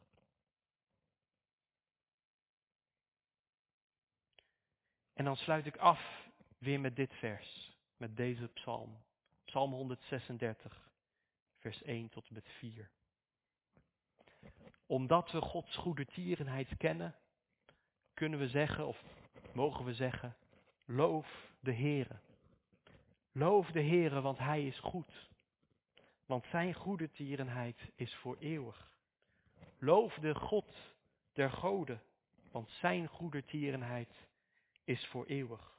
En 5.12 5.24
dan 5.24 5.36
sluit 5.36 5.66
ik 5.66 5.76
af 5.76 6.28
weer 6.58 6.80
met 6.80 6.96
dit 6.96 7.14
vers, 7.14 7.76
met 7.96 8.16
deze 8.16 8.48
psalm. 8.48 9.02
Psalm 9.44 9.72
136, 9.72 10.90
vers 11.58 11.82
1 11.82 12.08
tot 12.08 12.28
en 12.28 12.34
met 12.34 12.48
4. 12.48 12.90
Omdat 14.92 15.30
we 15.30 15.40
Gods 15.40 15.76
goede 15.76 16.06
tierenheid 16.06 16.76
kennen, 16.76 17.14
kunnen 18.14 18.38
we 18.38 18.48
zeggen, 18.48 18.86
of 18.86 19.02
mogen 19.52 19.84
we 19.84 19.94
zeggen, 19.94 20.36
loof 20.84 21.52
de 21.60 21.74
Heere. 21.74 22.18
Loof 23.32 23.70
de 23.70 23.82
Heere, 23.82 24.20
want 24.20 24.38
Hij 24.38 24.66
is 24.66 24.78
goed. 24.78 25.30
Want 26.26 26.44
Zijn 26.44 26.74
goede 26.74 27.10
tierenheid 27.10 27.92
is 27.94 28.14
voor 28.14 28.36
eeuwig. 28.38 28.90
Loof 29.78 30.14
de 30.14 30.34
God 30.34 30.94
der 31.32 31.50
goden, 31.50 32.02
want 32.50 32.68
Zijn 32.68 33.08
goede 33.08 33.44
tierenheid 33.44 34.28
is 34.84 35.06
voor 35.06 35.26
eeuwig. 35.26 35.78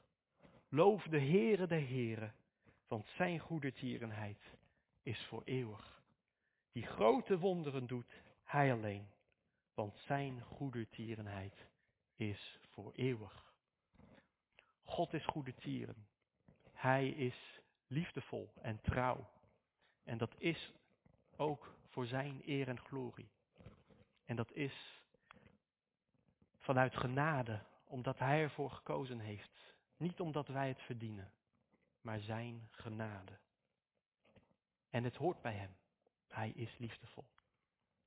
Loof 0.68 1.02
de 1.02 1.20
Heere 1.20 1.66
de 1.66 1.80
Heere, 1.80 2.32
want 2.88 3.06
Zijn 3.06 3.38
goede 3.38 3.72
tierenheid 3.72 4.40
is 5.02 5.26
voor 5.26 5.42
eeuwig. 5.44 6.02
Die 6.72 6.86
grote 6.86 7.38
wonderen 7.38 7.86
doet 7.86 8.22
Hij 8.54 8.72
alleen, 8.72 9.08
want 9.74 9.96
Zijn 9.96 10.42
goede 10.42 10.88
tierenheid 10.88 11.66
is 12.16 12.58
voor 12.70 12.92
eeuwig. 12.92 13.52
God 14.82 15.12
is 15.12 15.26
goede 15.26 15.54
tieren. 15.54 16.06
Hij 16.72 17.08
is 17.08 17.60
liefdevol 17.86 18.52
en 18.62 18.80
trouw. 18.80 19.30
En 20.04 20.18
dat 20.18 20.34
is 20.38 20.72
ook 21.36 21.74
voor 21.88 22.06
zijn 22.06 22.42
eer 22.44 22.68
en 22.68 22.78
glorie. 22.78 23.28
En 24.24 24.36
dat 24.36 24.52
is 24.52 25.02
vanuit 26.58 26.96
genade, 26.96 27.62
omdat 27.84 28.18
hij 28.18 28.42
ervoor 28.42 28.70
gekozen 28.70 29.18
heeft. 29.18 29.74
Niet 29.96 30.20
omdat 30.20 30.48
wij 30.48 30.68
het 30.68 30.80
verdienen, 30.80 31.32
maar 32.00 32.20
zijn 32.20 32.68
genade. 32.70 33.38
En 34.90 35.04
het 35.04 35.16
hoort 35.16 35.42
bij 35.42 35.54
hem. 35.54 35.74
Hij 36.28 36.50
is 36.50 36.78
liefdevol. 36.78 37.24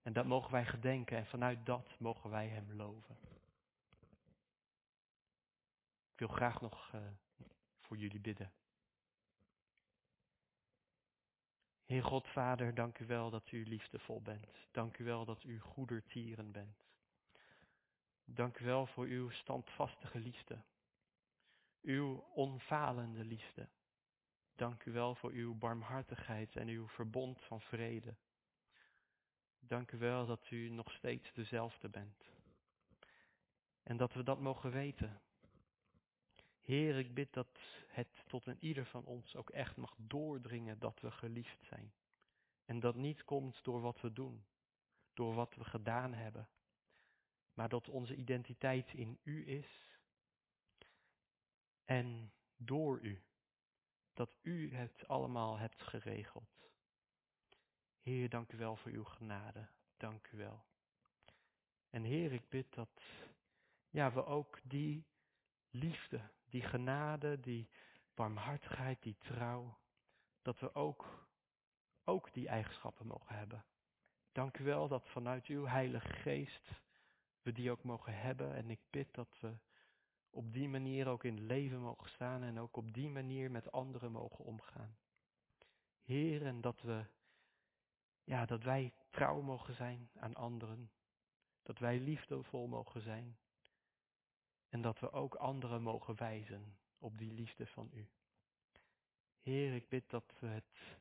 En 0.08 0.14
dat 0.14 0.26
mogen 0.26 0.52
wij 0.52 0.66
gedenken 0.66 1.18
en 1.18 1.26
vanuit 1.26 1.66
dat 1.66 2.00
mogen 2.00 2.30
wij 2.30 2.48
hem 2.48 2.74
loven. 2.74 3.18
Ik 6.12 6.20
wil 6.20 6.28
graag 6.28 6.62
nog 6.62 6.92
uh, 6.96 7.02
voor 7.80 7.98
jullie 7.98 8.20
bidden. 8.20 8.52
Heer 11.86 12.04
God, 12.04 12.28
Vader, 12.28 12.74
dank 12.74 13.00
u 13.00 13.06
wel 13.06 13.30
dat 13.30 13.52
u 13.52 13.66
liefdevol 13.66 14.22
bent. 14.22 14.68
Dank 14.72 14.98
u 14.98 15.04
wel 15.04 15.26
dat 15.26 15.44
u 15.44 15.60
goedertieren 15.60 16.52
bent. 16.52 16.86
Dank 18.26 18.60
u 18.60 18.66
wel 18.66 18.86
voor 18.86 19.06
uw 19.06 19.30
standvastige 19.30 20.20
liefde. 20.20 20.64
Uw 21.82 22.16
onfalende 22.18 23.24
liefde. 23.24 23.70
Dank 24.56 24.86
u 24.86 24.92
wel 24.92 25.16
voor 25.16 25.32
uw 25.32 25.56
barmhartigheid 25.56 26.56
en 26.56 26.68
uw 26.68 26.88
verbond 26.88 27.42
van 27.42 27.62
vrede. 27.62 28.16
Dank 29.68 29.92
u 29.92 29.98
wel 29.98 30.26
dat 30.26 30.52
u 30.52 30.70
nog 30.70 30.92
steeds 30.92 31.34
dezelfde 31.34 31.90
bent. 31.90 32.32
En 33.84 33.98
dat 33.98 34.14
we 34.14 34.24
dat 34.24 34.40
mogen 34.40 34.72
weten. 34.72 35.22
Heer, 36.62 36.98
ik 36.98 37.14
bid 37.14 37.34
dat 37.34 37.60
het 37.88 38.24
tot 38.28 38.46
een 38.46 38.58
ieder 38.60 38.86
van 38.86 39.06
ons 39.06 39.36
ook 39.36 39.50
echt 39.50 39.76
mag 39.78 39.96
doordringen 39.98 40.80
dat 40.80 41.00
we 41.00 41.12
geliefd 41.12 41.64
zijn. 41.64 41.94
En 42.66 42.80
dat 42.80 42.96
niet 42.96 43.24
komt 43.24 43.64
door 43.64 43.82
wat 43.82 44.02
we 44.02 44.14
doen, 44.14 44.46
door 45.14 45.34
wat 45.34 45.56
we 45.56 45.64
gedaan 45.64 46.14
hebben, 46.14 46.50
maar 47.54 47.70
dat 47.70 47.90
onze 47.90 48.16
identiteit 48.16 48.94
in 48.94 49.20
U 49.24 49.48
is 49.48 50.00
en 51.86 52.32
door 52.56 53.00
U. 53.02 53.24
Dat 54.14 54.38
U 54.42 54.76
het 54.76 55.08
allemaal 55.08 55.58
hebt 55.58 55.84
geregeld. 55.84 56.57
Heer, 58.08 58.30
dank 58.30 58.52
u 58.52 58.58
wel 58.58 58.76
voor 58.76 58.92
uw 58.92 59.04
genade. 59.04 59.68
Dank 59.98 60.28
u 60.32 60.38
wel. 60.38 60.64
En 61.90 62.04
Heer, 62.04 62.34
ik 62.34 62.50
bid 62.50 62.74
dat 62.74 63.02
ja, 63.90 64.12
we 64.12 64.26
ook 64.26 64.60
die 64.64 65.06
liefde 65.70 66.30
die 66.50 66.62
genade, 66.62 67.40
die 67.40 67.70
barmhartigheid, 68.14 69.02
die 69.02 69.18
trouw, 69.18 69.78
dat 70.42 70.60
we 70.60 70.76
ook, 70.76 71.28
ook 72.04 72.34
die 72.34 72.48
eigenschappen 72.48 73.08
mogen 73.08 73.36
hebben. 73.36 73.66
Dank 74.32 74.58
u 74.58 74.64
wel 74.64 74.88
dat 74.88 75.10
vanuit 75.10 75.46
uw 75.46 75.66
Heilige 75.66 76.14
Geest 76.14 76.82
we 77.42 77.52
die 77.52 77.72
ook 77.72 77.84
mogen 77.84 78.20
hebben. 78.20 78.56
En 78.56 78.70
ik 78.70 78.80
bid 78.90 79.14
dat 79.14 79.40
we 79.40 79.58
op 80.30 80.54
die 80.54 80.70
manier 80.70 81.08
ook 81.08 81.24
in 81.24 81.36
het 81.36 81.44
leven 81.44 81.80
mogen 81.80 82.10
staan 82.10 82.44
en 82.44 82.60
ook 82.60 82.78
op 82.78 82.94
die 82.94 83.10
manier 83.10 83.52
met 83.52 83.72
anderen 83.72 84.12
mogen 84.12 84.46
omgaan. 84.46 84.98
Heer, 86.04 86.46
en 86.46 86.62
dat 86.62 86.82
we, 86.82 87.06
ja, 88.28 88.46
dat 88.46 88.64
wij 88.64 88.94
trouw 89.10 89.42
mogen 89.42 89.74
zijn 89.74 90.10
aan 90.16 90.36
anderen. 90.36 90.92
Dat 91.64 91.80
wij 91.80 92.00
liefdevol 92.00 92.68
mogen 92.68 93.02
zijn. 93.02 93.38
En 94.70 94.82
dat 94.82 95.00
we 95.00 95.12
ook 95.12 95.36
anderen 95.36 95.82
mogen 95.82 96.16
wijzen 96.16 96.78
op 96.98 97.18
die 97.18 97.32
liefde 97.32 97.68
van 97.68 97.90
u. 97.94 98.10
Heer, 99.42 99.74
ik 99.74 99.90
bid 99.90 100.10
dat 100.10 100.34
we 100.40 100.48
het 100.48 101.00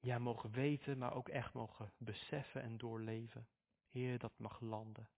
ja, 0.00 0.18
mogen 0.18 0.50
weten, 0.50 0.98
maar 0.98 1.14
ook 1.14 1.28
echt 1.28 1.52
mogen 1.52 1.92
beseffen 1.96 2.62
en 2.62 2.78
doorleven. 2.78 3.48
Heer, 3.88 4.18
dat 4.18 4.38
mag 4.38 4.60
landen. 4.60 5.08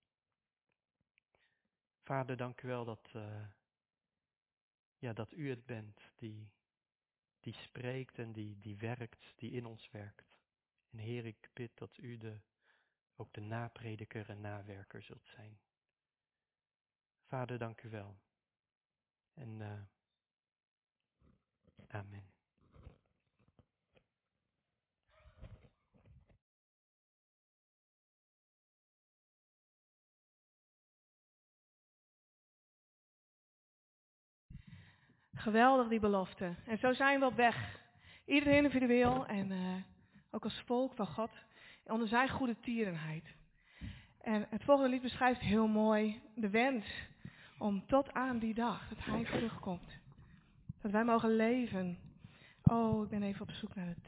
Vader, 2.03 2.37
dank 2.37 2.63
u 2.63 2.69
wel 2.69 2.85
dat, 2.85 3.13
uh, 3.17 3.47
ja, 4.99 5.13
dat 5.13 5.33
u 5.33 5.51
het 5.51 5.67
bent 5.67 6.01
die, 6.15 6.51
die 7.41 7.55
spreekt 7.55 8.19
en 8.19 8.33
die, 8.33 8.59
die 8.59 8.77
werkt, 8.77 9.33
die 9.37 9.51
in 9.51 9.67
ons 9.67 9.91
werkt. 9.91 10.34
En 10.95 11.01
Heer, 11.01 11.27
ik 11.27 11.51
bid 11.53 11.77
dat 11.79 11.97
u 11.97 12.17
de, 12.17 12.41
ook 13.17 13.33
de 13.33 13.41
naprediker 13.41 14.31
en 14.31 14.41
nawerker 14.41 15.03
zult 15.03 15.27
zijn. 15.27 15.59
Vader, 17.27 17.59
dank 17.59 17.83
u 17.83 17.89
wel. 17.89 18.17
En 19.35 19.61
uh, 19.61 19.81
amen. 21.89 22.33
Geweldig 35.33 35.89
die 35.89 36.01
belofte. 36.01 36.57
En 36.67 36.79
zo 36.79 36.93
zijn 36.93 37.21
we 37.21 37.27
op 37.27 37.35
weg. 37.35 37.81
Iedereen 38.25 38.57
individueel 38.57 39.27
en 39.27 39.51
uh, 39.51 39.94
ook 40.35 40.45
als 40.45 40.63
volk 40.67 40.95
van 40.95 41.07
God. 41.07 41.31
Onder 41.85 42.09
zijn 42.09 42.29
goede 42.29 42.61
tierenheid. 42.61 43.25
En 44.21 44.47
het 44.51 44.65
volgende 44.65 44.91
lied 44.91 45.03
beschrijft 45.03 45.41
heel 45.41 45.67
mooi 45.67 46.21
de 46.35 46.51
wens 46.51 46.85
om 47.59 47.87
tot 47.87 48.13
aan 48.13 48.39
die 48.39 48.55
dag 48.55 48.89
dat 48.89 48.99
Hij 49.05 49.25
terugkomt. 49.25 49.99
Dat 50.81 50.91
wij 50.91 51.05
mogen 51.05 51.37
leven. 51.37 51.99
Oh, 52.63 53.03
ik 53.05 53.09
ben 53.09 53.23
even 53.23 53.41
op 53.41 53.51
zoek 53.51 53.75
naar 53.75 53.87
het 53.87 54.03